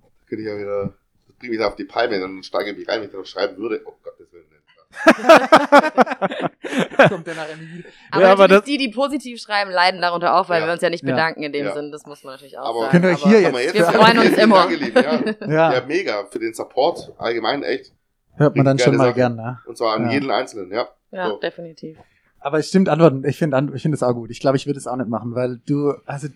[0.00, 0.94] da könnte ich ja wieder,
[1.26, 3.26] das bringt mich da auf die Palme, dann steige ich mich rein, wenn ich darauf
[3.26, 3.82] schreiben würde.
[3.84, 4.61] Oh Gott, das will nicht.
[7.08, 7.88] kommt der nachher nie wieder.
[8.10, 10.66] aber, Ja, aber das- die, die positiv schreiben, leiden darunter auch, weil Ja.
[10.66, 11.10] wir uns ja nicht Ja.
[11.12, 11.74] bedanken in dem Ja.
[11.74, 11.90] Sinn.
[11.92, 13.04] Das muss man natürlich auch Aber- sagen.
[13.04, 13.92] Aber hier man jetzt- Wir Ja.
[13.92, 14.68] freuen uns immer.
[14.70, 15.20] Ja.
[15.46, 16.24] Ja, ja, mega.
[16.30, 17.92] Für den Support allgemein echt.
[18.36, 19.14] hört man dann schon mal Sache.
[19.14, 19.58] gern, ne?
[19.66, 20.12] Und zwar an Ja.
[20.12, 20.88] jeden Einzelnen, ja.
[21.10, 21.36] Ja, So.
[21.38, 21.98] definitiv.
[22.40, 23.24] Aber es stimmt, Antworten.
[23.24, 24.30] Ich finde ich finde es auch gut.
[24.30, 26.26] Ich glaube, ich würde es auch nicht machen, weil du, also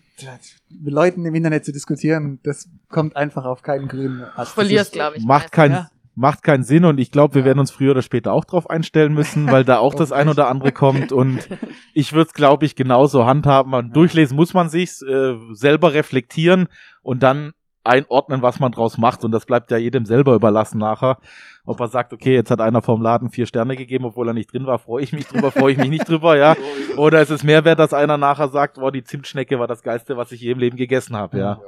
[0.69, 4.53] mit Leuten im Internet zu diskutieren, das kommt einfach auf keinen grünen Ast.
[4.53, 5.25] Verlierst, glaube ich.
[5.25, 5.89] Macht keinen Ja.
[6.17, 9.13] Macht keinen Sinn und ich glaube, wir werden uns früher oder später auch drauf einstellen
[9.13, 11.47] müssen, weil da auch das ein oder andere kommt und
[11.93, 13.71] ich würde es, glaube ich, genauso handhaben.
[13.71, 16.69] Man, durchlesen muss man sich's, äh, selber reflektieren
[17.03, 17.53] und dann
[17.83, 21.19] einordnen, was man draus macht und das bleibt ja jedem selber überlassen nachher.
[21.65, 24.51] Ob er sagt, okay, jetzt hat einer vom Laden vier Sterne gegeben, obwohl er nicht
[24.51, 26.55] drin war, freue ich mich drüber, freue ich mich nicht drüber, ja.
[26.97, 30.17] Oder ist es mehr wert, dass einer nachher sagt, boah, die Zimtschnecke war das Geilste,
[30.17, 31.59] was ich je im Leben gegessen habe, ja.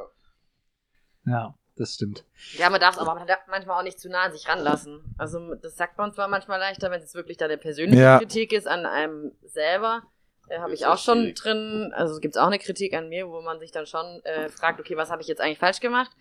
[1.26, 1.54] Ja.
[1.80, 2.26] Das stimmt.
[2.58, 5.02] Ja, man darf es aber man darf manchmal auch nicht zu nah an sich ranlassen.
[5.18, 8.18] Also das sagt man zwar manchmal leichter, wenn es wirklich da eine persönliche Ja.
[8.20, 10.04] Kritik ist an einem selber.
[10.50, 11.36] Äh, habe ich auch schon schwierig.
[11.36, 11.94] drin.
[11.96, 14.80] Also gibt es auch eine Kritik an mir, wo man sich dann schon äh, fragt,
[14.82, 16.12] okay, was habe ich jetzt eigentlich falsch gemacht?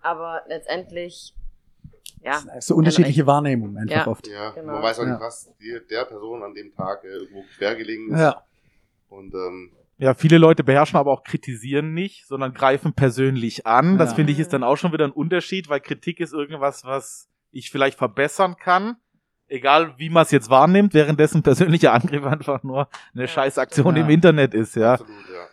[0.00, 1.34] Aber letztendlich,
[2.22, 4.12] ja, So unterschiedliche Wahrnehmungen einfach Ja.
[4.12, 4.28] oft.
[4.28, 4.74] Ja, Genau.
[4.74, 5.10] man weiß auch Ja.
[5.12, 8.20] nicht, was die, der Person an dem Tag äh, irgendwo quer gelegen ist.
[8.20, 8.44] Ja.
[9.08, 13.98] Und ähm, Ja, viele Leute beherrschen aber auch kritisieren nicht, sondern greifen persönlich an.
[13.98, 14.16] Das Ja.
[14.16, 17.70] finde ich ist dann auch schon wieder ein Unterschied, weil Kritik ist irgendwas, was ich
[17.70, 18.96] vielleicht verbessern kann.
[19.48, 23.98] Egal wie man es jetzt wahrnimmt, währenddessen persönlicher Angriff einfach nur eine Ja, Scheißaktion stimmt.
[24.06, 24.92] im Internet ist, ja.
[24.94, 25.46] absolut, ja.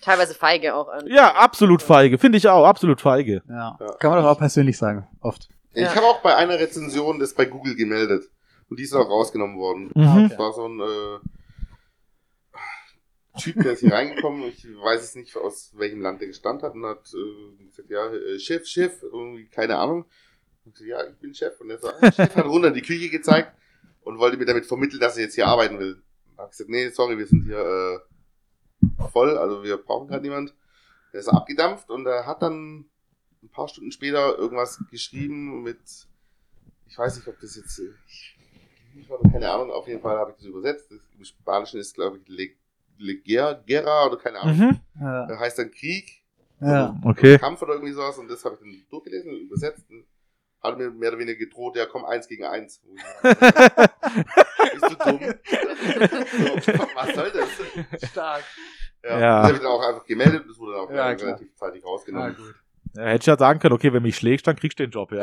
[0.00, 0.88] teilweise feige auch.
[0.88, 2.16] an- Ja, absolut feige.
[2.18, 3.42] Finde ich auch, absolut feige.
[3.48, 3.76] ja.
[3.80, 3.92] Ja.
[3.98, 5.48] Kann man doch auch persönlich sagen, oft.
[5.74, 5.88] Ja.
[5.90, 8.24] Ich habe auch bei einer Rezension das bei Google gemeldet.
[8.70, 9.90] Und die ist auch rausgenommen worden.
[9.94, 10.28] Mhm.
[10.28, 11.18] Das war so ein äh,
[13.38, 14.42] Typ, der ist hier reingekommen.
[14.44, 16.74] Ich weiß es nicht, aus welchem Land der gestand hat.
[16.74, 20.04] Und hat äh, gesagt, ja, äh, Chef, Chef, irgendwie, keine Ahnung.
[20.64, 21.60] Und ich ja, ich bin Chef.
[21.60, 23.52] Und er so, ah, Chef hat runter in die Küche gezeigt
[24.02, 26.02] und wollte mir damit vermitteln, dass er jetzt hier arbeiten will.
[26.36, 30.22] Da habe ich gesagt, nee, sorry, wir sind hier äh, voll, also wir brauchen gerade
[30.22, 30.54] niemand.
[31.12, 32.86] Der ist abgedampft und er hat dann
[33.42, 35.78] ein paar Stunden später irgendwas geschrieben mit,
[36.86, 38.38] ich weiß nicht, ob das jetzt, äh, ich,
[39.00, 40.90] ich habe keine Ahnung, auf jeden Fall habe ich das übersetzt.
[40.90, 42.28] Das, Im Spanischen ist, glaube ich,
[43.24, 44.56] Guerra, Guerra oder keine Ahnung.
[44.56, 44.80] Mhm.
[45.00, 45.26] Ja.
[45.26, 46.22] Das heißt dann Krieg,
[46.60, 46.96] Ja.
[47.04, 47.38] Okay.
[47.38, 49.84] Kampf oder irgendwie sowas und das habe ich dann durchgelesen und übersetzt.
[49.90, 50.04] Und
[50.60, 52.80] hat mir mehr oder weniger gedroht, ja komm, eins gegen eins.
[53.22, 55.20] Bist du dumm?
[55.20, 58.10] so, was soll das?
[58.10, 58.44] Stark.
[59.04, 59.18] Ja.
[59.20, 59.36] Ja.
[59.42, 61.84] Das habe ich dann auch einfach gemeldet und das wurde dann auch Ja, relativ zeitig
[61.84, 62.34] rausgenommen.
[62.36, 62.54] gut.
[62.96, 65.12] Ja, hätte ich ja sagen können, okay, wenn mich schlägst, dann kriegst du den Job,
[65.12, 65.20] ja.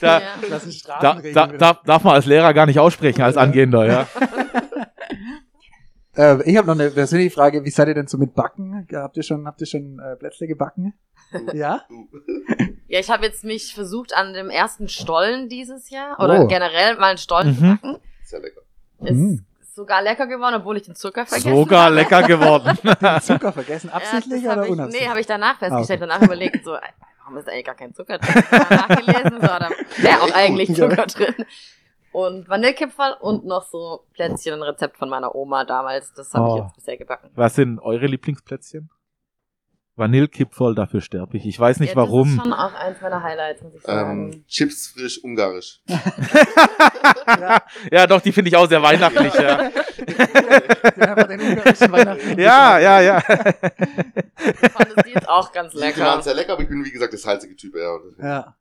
[0.00, 0.48] Da- hier.
[0.50, 4.06] Das ist da, da, da, darf man als Lehrer gar nicht aussprechen, als Angehender, ja.
[6.16, 7.64] Äh, ich habe noch eine persönliche Frage.
[7.64, 8.88] Wie seid ihr denn so mit Backen?
[8.92, 10.94] Habt ihr schon, habt ihr schon äh, Plätzle gebacken?
[11.54, 11.82] ja?
[12.88, 16.46] Ja, ich habe jetzt mich versucht an dem ersten Stollen dieses Jahr oder Oh.
[16.48, 17.78] generell mal einen Stollen zu Mhm.
[17.80, 17.96] backen.
[18.24, 18.62] Sehr lecker.
[19.04, 19.44] Ist Mhm.
[19.78, 21.94] Sogar lecker geworden, obwohl ich den Zucker vergessen Sogar habe.
[21.94, 22.78] lecker geworden.
[22.82, 25.02] Den Zucker vergessen, Ja, absichtlich hab oder ich, unabsichtlich?
[25.02, 26.72] Nee, habe ich danach festgestellt, Ah, danach überlegt, so,
[27.20, 28.42] warum ist da eigentlich gar kein Zucker drin?
[28.50, 30.88] Nachgelesen, so, da wäre auch eigentlich Ja.
[30.90, 31.34] Zucker drin.
[32.12, 36.56] Und Vanillekipferl und noch so Plätzchen, ein Rezept von meiner Oma damals, das habe Oh.
[36.56, 37.30] ich jetzt bisher gebacken.
[37.34, 38.90] Was sind eure Lieblingsplätzchen?
[39.98, 41.46] Vanillekipferl, dafür sterbe ich.
[41.46, 42.36] Ich weiß nicht ja, warum.
[42.36, 44.32] Das ist schon auch eins meiner Highlights, muss ich sagen.
[44.32, 45.80] Ähm, Chips frisch ungarisch.
[47.92, 49.70] Ja, doch, die finde ich auch sehr weihnachtlich, ja.
[52.36, 52.38] Ja.
[52.38, 53.18] Ja, ja, ja.
[53.18, 56.22] Ich fand es die jetzt auch ganz Die waren lecker.
[56.22, 57.74] sehr lecker, aber ich bin wie gesagt der salzige Typ.
[57.76, 57.96] Ja.
[58.22, 58.56] Ja.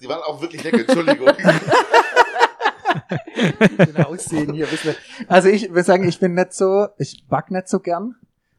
[0.00, 1.28] Die waren auch wirklich lecker, Entschuldigung.
[4.04, 4.94] Aussehen hier bisschen.
[5.28, 8.14] Also ich würde sagen, ich bin nicht so, ich back nicht so gern,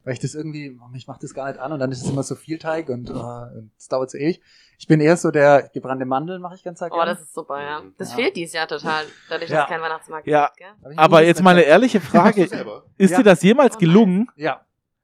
[0.06, 2.08] weil ich das irgendwie, oh, mich macht das gar nicht an und dann ist es
[2.08, 3.14] immer so viel Teig und oh,
[3.54, 4.40] und es dauert so ewig.
[4.78, 7.10] Ich bin eher so der gebrannte Mandeln mache ich ganz Oh, gerne.
[7.12, 7.82] das ist super, ja.
[7.98, 8.16] Das Ja.
[8.16, 9.62] fehlt dieses Jahr total, dadurch, dass Ja.
[9.64, 10.46] es keinen Weihnachtsmarkt Ja.
[10.46, 10.92] gibt, gell?
[10.92, 12.44] Ich Aber jetzt mal eine ehrliche Frage.
[12.96, 13.16] Ist Ja.
[13.18, 14.28] dir das jemals Oh gelungen?
[14.36, 14.60] Ja.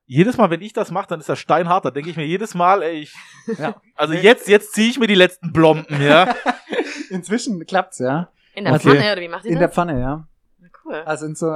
[0.07, 1.85] Jedes Mal, wenn ich das mache, dann ist das steinhart.
[1.85, 3.15] Da denke ich mir jedes Mal, ey, ich,
[3.59, 3.75] Ja.
[3.97, 6.33] also jetzt, jetzt ziehe ich mir die letzten Blomben, ja.
[7.11, 8.29] Inzwischen klappt's, ja.
[8.55, 8.91] In der Okay.
[8.91, 9.75] Pfanne, oder wie macht ihr In der das?
[9.75, 10.29] Pfanne, ja.
[10.59, 10.95] Na, cool.
[11.07, 11.47] Also in so,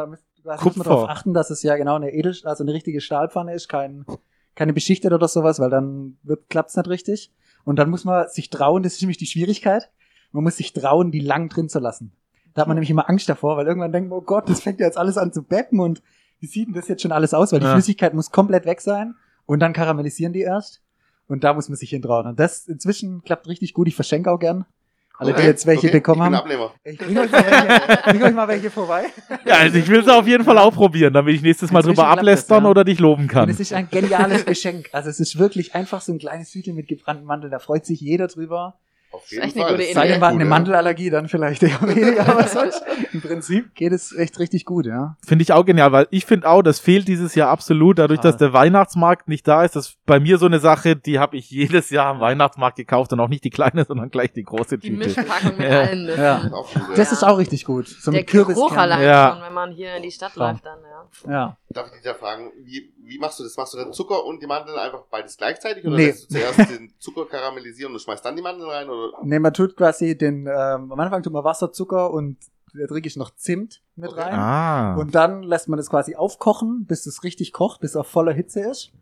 [0.47, 3.55] da muss man darauf achten, dass es ja genau eine Edel, also eine richtige Stahlpfanne
[3.55, 4.05] ist, kein,
[4.55, 7.32] keine beschichtet oder sowas, weil dann wird, klappt's nicht richtig.
[7.64, 9.90] Und dann muss man sich trauen, das ist nämlich die Schwierigkeit.
[10.32, 12.12] Man muss sich trauen, die lang drin zu lassen.
[12.55, 14.80] Da hat man nämlich immer Angst davor, weil irgendwann denkt man, oh Gott, das fängt
[14.80, 16.03] ja jetzt alles an zu beppen und
[16.40, 17.53] wie sieht denn das jetzt schon alles aus?
[17.53, 17.72] Weil die Ja.
[17.72, 19.14] Flüssigkeit muss komplett weg sein
[19.47, 20.82] und dann karamellisieren die erst.
[21.28, 22.26] Und da muss man sich hintrauen.
[22.26, 23.88] Und das inzwischen klappt richtig gut.
[23.88, 24.64] Ich verschenke auch gern.
[25.19, 26.71] Alle, die jetzt welche okay, bekommen ich bin haben.
[26.85, 29.05] Ich bringe euch, mal welche- bring euch mal welche vorbei.
[29.47, 31.97] Ja, also ich will es auf jeden Fall auch probieren, damit ich nächstes Mal Inzwischen
[31.97, 32.71] drüber ablästern ja.
[32.71, 33.49] oder dich loben Und kann.
[33.49, 34.91] es ist ein geniales Geschenk.
[34.93, 37.51] Also es ist wirklich einfach so ein kleines Hütchen mit gebrannten Mandeln.
[37.51, 38.79] Da freut sich jeder drüber.
[39.17, 39.81] Auf jeden Fall.
[39.95, 40.49] Sei denn, war eine ja.
[40.49, 42.29] Mandelallergie, dann vielleicht eher weniger.
[42.29, 45.17] Aber sonst, im Prinzip geht es echt richtig gut, ja.
[45.27, 48.33] Finde ich auch genial, weil ich finde auch, das fehlt dieses Jahr absolut, dadurch, Total.
[48.33, 49.77] dass der Weihnachtsmarkt nicht da ist.
[49.77, 53.12] Das ist bei mir so eine Sache, die habe ich jedes Jahr am Weihnachtsmarkt gekauft
[53.12, 55.05] und auch nicht die kleine, sondern gleich die große Die Tüte.
[55.07, 55.81] Mischpackung mit Ja.
[55.81, 56.23] allen Nüssen.
[56.23, 56.51] Ja.
[56.95, 57.35] Das ist auch ja.
[57.37, 57.89] Richtig gut.
[57.89, 58.55] So Der mit Kürbis.
[58.57, 59.33] Geruch allein Ja.
[59.35, 60.53] schon, wenn man hier in die Stadt Klar.
[60.53, 61.33] läuft dann, ja.
[61.33, 61.57] Ja.
[61.71, 63.57] Darf ich dich da fragen, wie, wie machst du das?
[63.57, 65.85] Machst du dann Zucker und die Mandeln einfach beides gleichzeitig?
[65.87, 66.07] Oder Nee.
[66.07, 68.89] lässt du zuerst den Zucker karamellisieren und schmeißt dann die Mandeln rein?
[68.91, 69.06] Oder?
[69.23, 72.39] Ne, man tut quasi den, ähm, am Anfang tut man Wasser, Zucker und
[72.75, 74.35] da trinke ich noch Zimt mit rein.
[74.35, 74.95] Ah.
[74.97, 78.33] Und dann lässt man das quasi aufkochen, bis es richtig kocht, bis es auf voller
[78.33, 78.93] Hitze ist.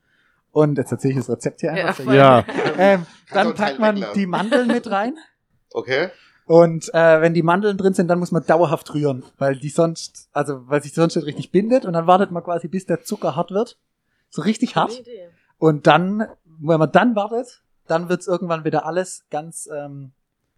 [0.53, 2.13] Und jetzt erzähle ich das Rezept hier Ja, einfach.
[2.13, 2.39] Ja.
[2.47, 2.75] jeden.
[2.79, 4.21] Ähm, dann packt man weglassen.
[4.21, 5.17] die Mandeln mit rein.
[5.73, 6.11] Okay.
[6.47, 10.29] Und äh, wenn die Mandeln drin sind, dann muss man dauerhaft rühren, weil die sonst,
[10.33, 13.35] also weil sich sonst nicht richtig bindet und dann wartet man quasi, bis der Zucker
[13.35, 13.79] hart wird.
[14.31, 15.01] So richtig hart.
[15.01, 15.29] Idee.
[15.59, 20.13] Und dann, wenn man dann wartet, dann wird's irgendwann wieder alles ganz ähm,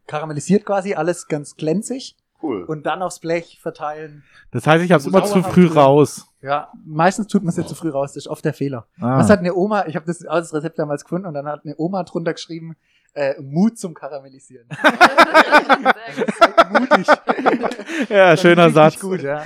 [0.06, 2.16] karamellisiert quasi, alles ganz glänzig.
[2.42, 2.64] Cool.
[2.64, 4.22] Und dann aufs Blech verteilen.
[4.50, 5.78] Das heißt, ich habe immer zu früh tun.
[5.78, 6.26] raus.
[6.42, 8.86] Ja, meistens tut man es ja zu früh raus, das ist oft der Fehler.
[9.00, 9.18] Ah.
[9.18, 11.74] Was hat eine Oma, ich habe das, das Rezept damals gefunden und dann hat eine
[11.78, 12.76] Oma drunter geschrieben,
[13.14, 14.68] äh, Mut zum Karamellisieren.
[16.70, 17.06] Mutig.
[18.10, 18.94] ja, Das schöner ist Satz.
[18.94, 19.42] richtig Gut, ja.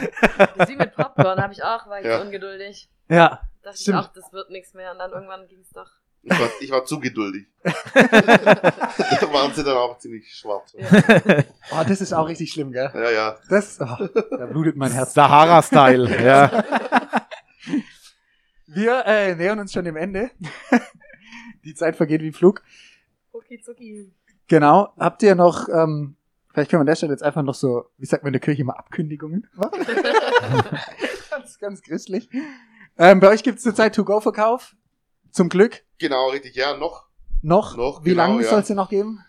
[0.66, 2.18] Wie mit Popcorn, habe ich auch, war ich Ja.
[2.18, 2.91] so ungeduldig.
[3.09, 3.99] ja, Dachte ich Stimmt.
[3.99, 4.93] auch, das wird nichts mehr.
[4.93, 5.91] Und dann irgendwann ging es doch.
[6.23, 7.47] Ich war, ich war zu geduldig.
[7.62, 7.73] da
[9.33, 10.75] waren sie dann auch ziemlich schwarz.
[10.79, 12.91] Ja, oh, das ist auch richtig schlimm, gell?
[13.14, 13.39] ja.
[13.49, 15.14] Das, oh, da blutet mein Herz.
[15.14, 16.64] Sahara-Style, ja.
[18.66, 20.31] Wir äh, nähern uns schon dem Ende.
[21.64, 22.62] Die Zeit vergeht wie im Flug.
[23.33, 24.12] Rucki zucki.
[24.47, 24.93] Genau.
[24.99, 26.16] Habt ihr noch, ähm,
[26.53, 28.41] vielleicht können wir an der Stelle jetzt einfach noch so, wie sagt man in der
[28.41, 29.49] Kirche immer, Abkündigungen?
[29.55, 29.87] machen?
[31.31, 32.29] ganz, ganz christlich.
[32.99, 34.77] Ähm, bei euch gibt es zurzeit To-Go-Verkauf.
[35.33, 35.83] Zum Glück.
[35.99, 36.55] Genau, richtig.
[36.57, 37.07] Ja, noch.
[37.43, 37.76] Noch.
[37.76, 38.49] Noch, Wie genau, lange ja.
[38.51, 39.24] soll es denn noch geben?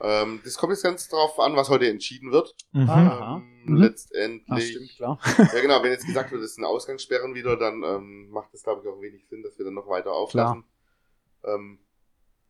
[0.00, 2.54] Ähm, das kommt jetzt ganz drauf an, was heute entschieden wird.
[2.72, 2.88] Mhm.
[2.90, 3.76] Ähm, Mhm.
[3.76, 4.96] Letztendlich.
[4.96, 5.20] klar.
[5.38, 5.80] Ja, genau.
[5.84, 9.00] Wenn jetzt gesagt wird, es sind Ausgangssperren wieder, dann ähm, macht es, glaube ich, auch
[9.00, 10.64] wenig Sinn, dass wir dann noch weiter auflassen.
[11.44, 11.78] Ähm,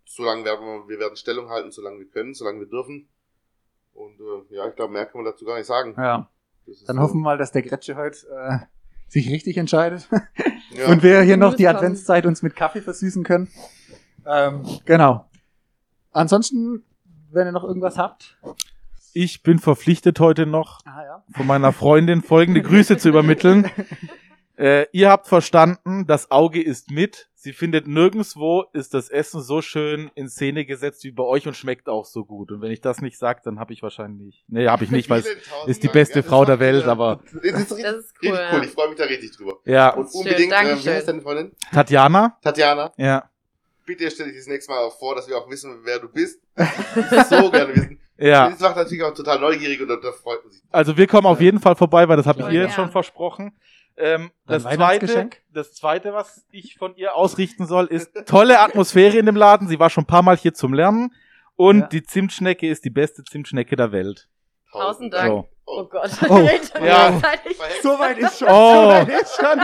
[0.07, 3.11] solange werden wir, wir werden Stellung halten, solange wir können, solange wir dürfen.
[3.93, 5.95] Und äh, ja, ich glaube, mehr kann man dazu gar nicht sagen.
[5.99, 6.31] Ja.
[6.87, 8.59] Dann so- hoffen wir mal, dass der Gretsche heute äh,
[9.09, 10.09] sich richtig entscheidet.
[10.77, 10.87] ja.
[10.89, 11.69] Und wir hier noch die.
[11.69, 13.49] Adventszeit uns mit Kaffee versüßen können.
[14.27, 15.27] Ähm, genau.
[16.13, 16.85] Ansonsten,
[17.31, 18.37] wenn ihr noch irgendwas habt.
[19.15, 21.25] Ich bin verpflichtet heute noch Ah, ja.
[21.37, 23.71] von meiner Freundin folgende Grüße zu übermitteln.
[24.63, 27.29] Äh, ihr habt verstanden, das Auge ist mit.
[27.35, 31.57] Sie findet nirgendswo ist das Essen so schön in Szene gesetzt wie bei euch und
[31.57, 32.53] schmeckt auch so gut.
[32.53, 34.45] Und wenn ich das nicht sage, dann habe ich wahrscheinlich.
[34.47, 35.27] Nee, habe ich nicht, weil es
[35.67, 38.31] ist die beste Ja, Frau der Welt, aber Das ist richtig, Das ist richtig cool.
[38.31, 38.59] cool.
[38.59, 38.63] ja.
[38.63, 39.57] Ich freue mich da richtig drüber.
[39.65, 40.93] ja, Und Schön, unbedingt, äh, wie Dankeschön.
[40.93, 41.53] heißt deine Freundin?
[41.73, 43.29] Tatjana, Tatjana, ja,
[43.85, 46.41] bitte stell dich das nächste Mal auch vor, dass wir auch wissen, wer du bist.
[46.57, 47.99] Ich so gerne wissen.
[48.17, 48.51] ja.
[48.51, 50.63] Das macht natürlich auch total neugierig und da, freut man sich.
[50.71, 53.53] Also wir kommen auf jeden Fall vorbei, weil das habe ich ihr jetzt schon versprochen.
[53.97, 59.27] Ähm, das zweite, das zweite, was ich von ihr ausrichten soll, ist tolle Atmosphäre in
[59.27, 59.69] dem Laden.
[59.69, 61.13] Sie war schon ein paar Mal hier zum Lernen
[61.57, 61.87] und Ja.
[61.89, 64.29] die Zimtschnecke ist die beste Zimtschnecke der Welt.
[64.73, 65.29] Tausend Dank.
[65.29, 65.49] So.
[65.67, 66.11] Oh Gott.
[66.29, 66.49] Oh.
[66.83, 67.21] Ja.
[67.83, 68.49] So weit ist schon.
[68.49, 68.83] Oh.
[68.85, 69.61] So weit ist schon.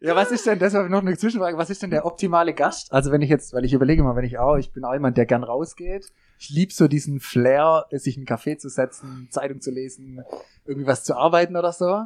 [0.00, 2.92] ja, was ist denn, das war noch eine Zwischenfrage, was ist denn der optimale Gast?
[2.92, 5.16] Also wenn ich jetzt, weil ich überlege mal, wenn ich auch, ich bin auch jemand,
[5.16, 6.12] der gern rausgeht.
[6.38, 10.22] Ich lieb so diesen Flair, sich in einen Café zu setzen, Zeitung zu lesen,
[10.66, 12.04] irgendwie was zu arbeiten oder so.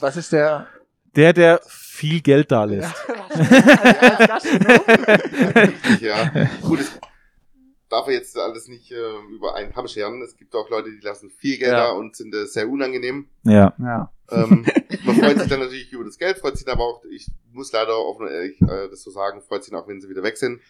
[0.00, 0.66] Was ist der?
[1.14, 2.94] Der, der viel Geld da lässt.
[5.56, 6.30] Richtig, ja.
[6.62, 6.98] Gut, es
[7.88, 8.96] darf er jetzt alles nicht äh,
[9.34, 10.22] über einen Kamm scheren.
[10.22, 11.88] Es gibt auch Leute, die lassen viel Geld Ja.
[11.88, 13.28] da und sind äh, sehr unangenehm.
[13.44, 13.74] Ja.
[13.78, 14.10] Ja.
[14.30, 14.64] Ähm,
[15.04, 17.98] man freut sich dann natürlich über das Geld, freut sich aber auch, ich muss leider
[17.98, 20.60] offen und ehrlich äh, das so sagen, freut sich auch, wenn sie wieder weg sind.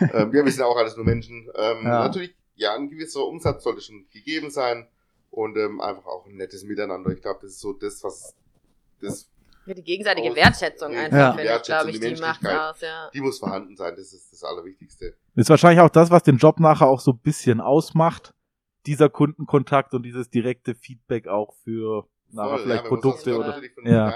[0.00, 1.46] ähm, ja, wir sind auch alles nur Menschen.
[1.54, 2.04] Ähm, Ja.
[2.04, 4.88] Natürlich, ja, ein gewisser Umsatz sollte schon gegeben sein
[5.36, 7.10] und ähm, einfach auch ein nettes Miteinander.
[7.10, 8.34] Ich glaube, das ist so das, was
[9.00, 9.28] das,
[9.66, 11.28] Ja, die gegenseitige Aus- Wertschätzung einfach, Ja.
[11.32, 12.74] finde ich, Wertschätzung, glaube ich, die die macht's Menschlichkeit.
[12.74, 13.10] aus, ja.
[13.12, 13.94] die muss vorhanden sein.
[13.96, 15.14] Das ist das Allerwichtigste.
[15.34, 18.32] Ist wahrscheinlich auch das, was den Job nachher auch so ein bisschen ausmacht.
[18.86, 23.48] Dieser Kundenkontakt und dieses direkte Feedback auch für nachher Voll, vielleicht ja, Produkte oder.
[23.48, 24.14] natürlich von Ja.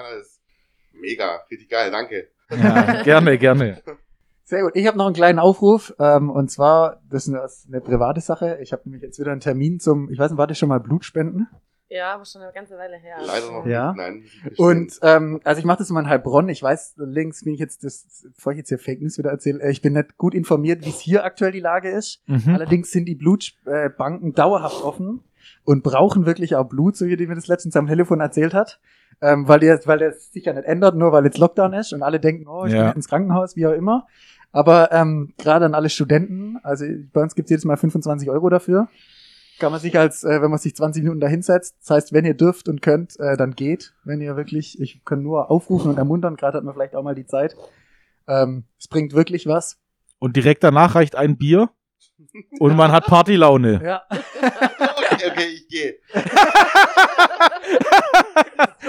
[0.92, 2.28] Mega, richtig geil, danke.
[2.50, 3.82] Ja, gerne, gerne.
[4.50, 4.72] Sehr gut.
[4.74, 5.94] Ich habe noch einen kleinen Aufruf.
[6.00, 8.58] Ähm, und zwar, das ist eine, das ist eine private Sache.
[8.60, 11.46] Ich habe nämlich jetzt wieder einen Termin zum, ich weiß nicht, warte schon mal Blutspenden?
[11.88, 13.16] Ja, aber schon eine ganze Weile her.
[13.24, 13.92] Leider noch Ja.
[13.92, 13.96] nicht,
[14.44, 14.54] nein.
[14.58, 16.48] Und ähm, also ich mache das immer in Heilbronn.
[16.48, 19.60] Ich weiß, links bin ich jetzt, das, bevor ich jetzt hier Fake News wieder erzähle,
[19.62, 22.20] äh, ich bin nicht gut informiert, wie es hier aktuell die Lage ist.
[22.26, 22.52] Mhm.
[22.52, 25.22] Allerdings sind die Blutbanken dauerhaft offen
[25.64, 28.80] und brauchen wirklich auch Blut, so wie die mir das letztens am Telefon erzählt hat.
[29.22, 32.02] Ähm, weil, der, weil der sich ja nicht ändert, nur weil jetzt Lockdown ist und
[32.02, 32.86] alle denken, oh, ich Ja.
[32.86, 34.06] bin ins Krankenhaus, wie auch immer.
[34.52, 38.88] Aber ähm, gerade an alle Studenten, also bei uns gibt's jedes Mal 25 Euro dafür.
[39.60, 42.24] Kann man sich als, äh, wenn man sich 20 Minuten da hinsetzt, das heißt, wenn
[42.24, 43.94] ihr dürft und könnt, äh, dann geht.
[44.04, 47.14] Wenn ihr wirklich, ich kann nur aufrufen und ermuntern, gerade hat man vielleicht auch mal
[47.14, 47.56] die Zeit.
[48.26, 49.78] Ähm, es bringt wirklich was.
[50.18, 51.70] Und direkt danach reicht ein Bier
[52.58, 53.80] und man hat Partylaune.
[53.84, 54.02] Ja.
[55.26, 55.96] okay, okay, ich gehe.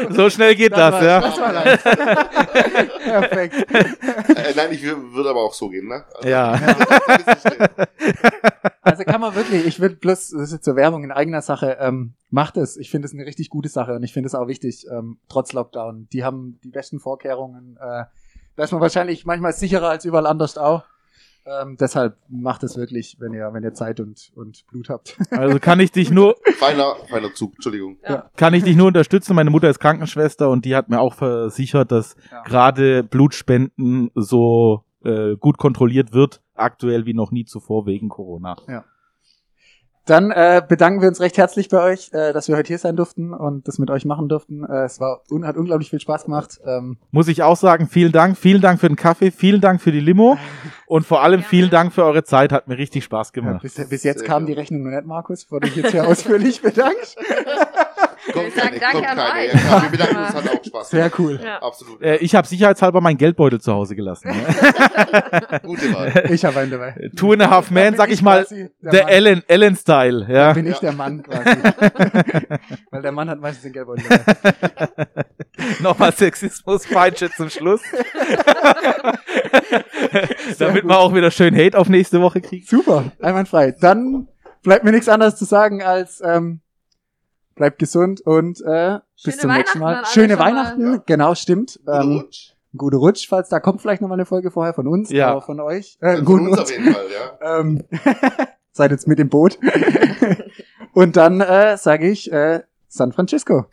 [0.09, 1.21] So schnell geht das, war, ja.
[1.21, 1.53] Das war.
[3.21, 3.71] Perfekt.
[3.71, 6.03] Äh, nein, ich wür- würde aber auch so gehen, ne?
[6.15, 6.59] Also, Ja.
[8.83, 11.77] Also kann man wirklich, ich würde bloß, das ist jetzt zur Werbung in eigener Sache,
[11.79, 12.77] ähm, macht es.
[12.77, 15.53] Ich finde es eine richtig gute Sache und ich finde es auch wichtig, ähm, trotz
[15.53, 16.07] Lockdown.
[16.11, 17.77] Die haben die besten Vorkehrungen.
[17.79, 18.05] Äh,
[18.55, 20.83] da ist man wahrscheinlich manchmal sicherer als überall anders auch.
[21.45, 25.17] Ähm, deshalb macht es wirklich, wenn ihr, wenn ihr Zeit und, und Blut habt.
[25.31, 27.97] Also kann ich dich nur, Feiner, feiner Zug, Entschuldigung.
[28.37, 29.35] kann ich dich nur unterstützen.
[29.35, 32.43] Meine Mutter ist Krankenschwester und die hat mir auch versichert, dass Ja.
[32.43, 38.55] gerade Blutspenden so äh, gut kontrolliert wird, aktuell wie noch nie zuvor wegen Corona.
[40.05, 42.95] Dann äh, bedanken wir uns recht herzlich bei euch, äh, dass wir heute hier sein
[42.95, 44.63] durften und das mit euch machen durften.
[44.63, 46.59] Äh, es war un hat unglaublich viel Spaß gemacht.
[46.65, 49.91] Ähm, Muss ich auch sagen, vielen Dank, vielen Dank für den Kaffee, vielen Dank für
[49.91, 50.37] die Limo
[50.87, 53.61] und vor allem vielen Dank für eure Zeit, hat mir richtig Spaß ja, gemacht.
[53.61, 54.49] bis, bis jetzt Sehr kam gut.
[54.49, 57.15] die Rechnung noch nicht, Markus, wurde ich jetzt hier ausführlich bedankt.
[58.33, 59.47] Kommt keine, danke kommt keine.
[59.47, 61.39] Ja, wir bedanken uns, hat auch Spaß Sehr cool.
[61.43, 61.57] Ja.
[61.61, 62.01] Absolut.
[62.01, 64.29] Äh, ich habe sicherheitshalber meinen Geldbeutel zu Hause gelassen.
[64.29, 65.59] Ne?
[65.63, 66.11] Gute Wahl.
[66.31, 67.09] Ich habe einen dabei.
[67.15, 68.45] Two and a half Da man, sag ich ich mal,
[68.81, 69.07] der.
[69.09, 70.53] Ellen, Ellen-Style, Da ja.
[70.53, 70.79] bin ich Ja.
[70.81, 71.49] der Mann quasi.
[72.91, 75.05] Weil der Mann hat meistens den Geldbeutel dabei.
[75.81, 77.81] Nochmal Sexismus-Feindchen zum Schluss.
[80.59, 82.65] Damit wir auch wieder schön Hate auf nächste Woche kriegen.
[82.65, 83.71] Super, einwandfrei.
[83.79, 84.27] Dann
[84.63, 86.61] bleibt mir nichts anderes zu sagen als ähm,
[87.61, 90.03] bleibt gesund und äh, bis zum nächsten Mal.
[90.05, 90.45] Schöne mal.
[90.45, 91.03] Weihnachten, Ja.
[91.05, 91.79] genau, stimmt.
[91.85, 92.53] Guter Ähm, Rutsch.
[92.75, 95.29] gute Rutsch, falls da kommt vielleicht noch mal eine Folge vorher von uns, Ja.
[95.29, 95.95] aber von euch.
[96.01, 96.63] Äh, Von guten uns Rutsch.
[96.63, 97.59] auf jeden Fall, ja.
[97.59, 97.83] Ähm,
[98.71, 99.59] seid jetzt mit im Boot.
[100.93, 103.65] und dann äh, sage ich äh, San Francisco.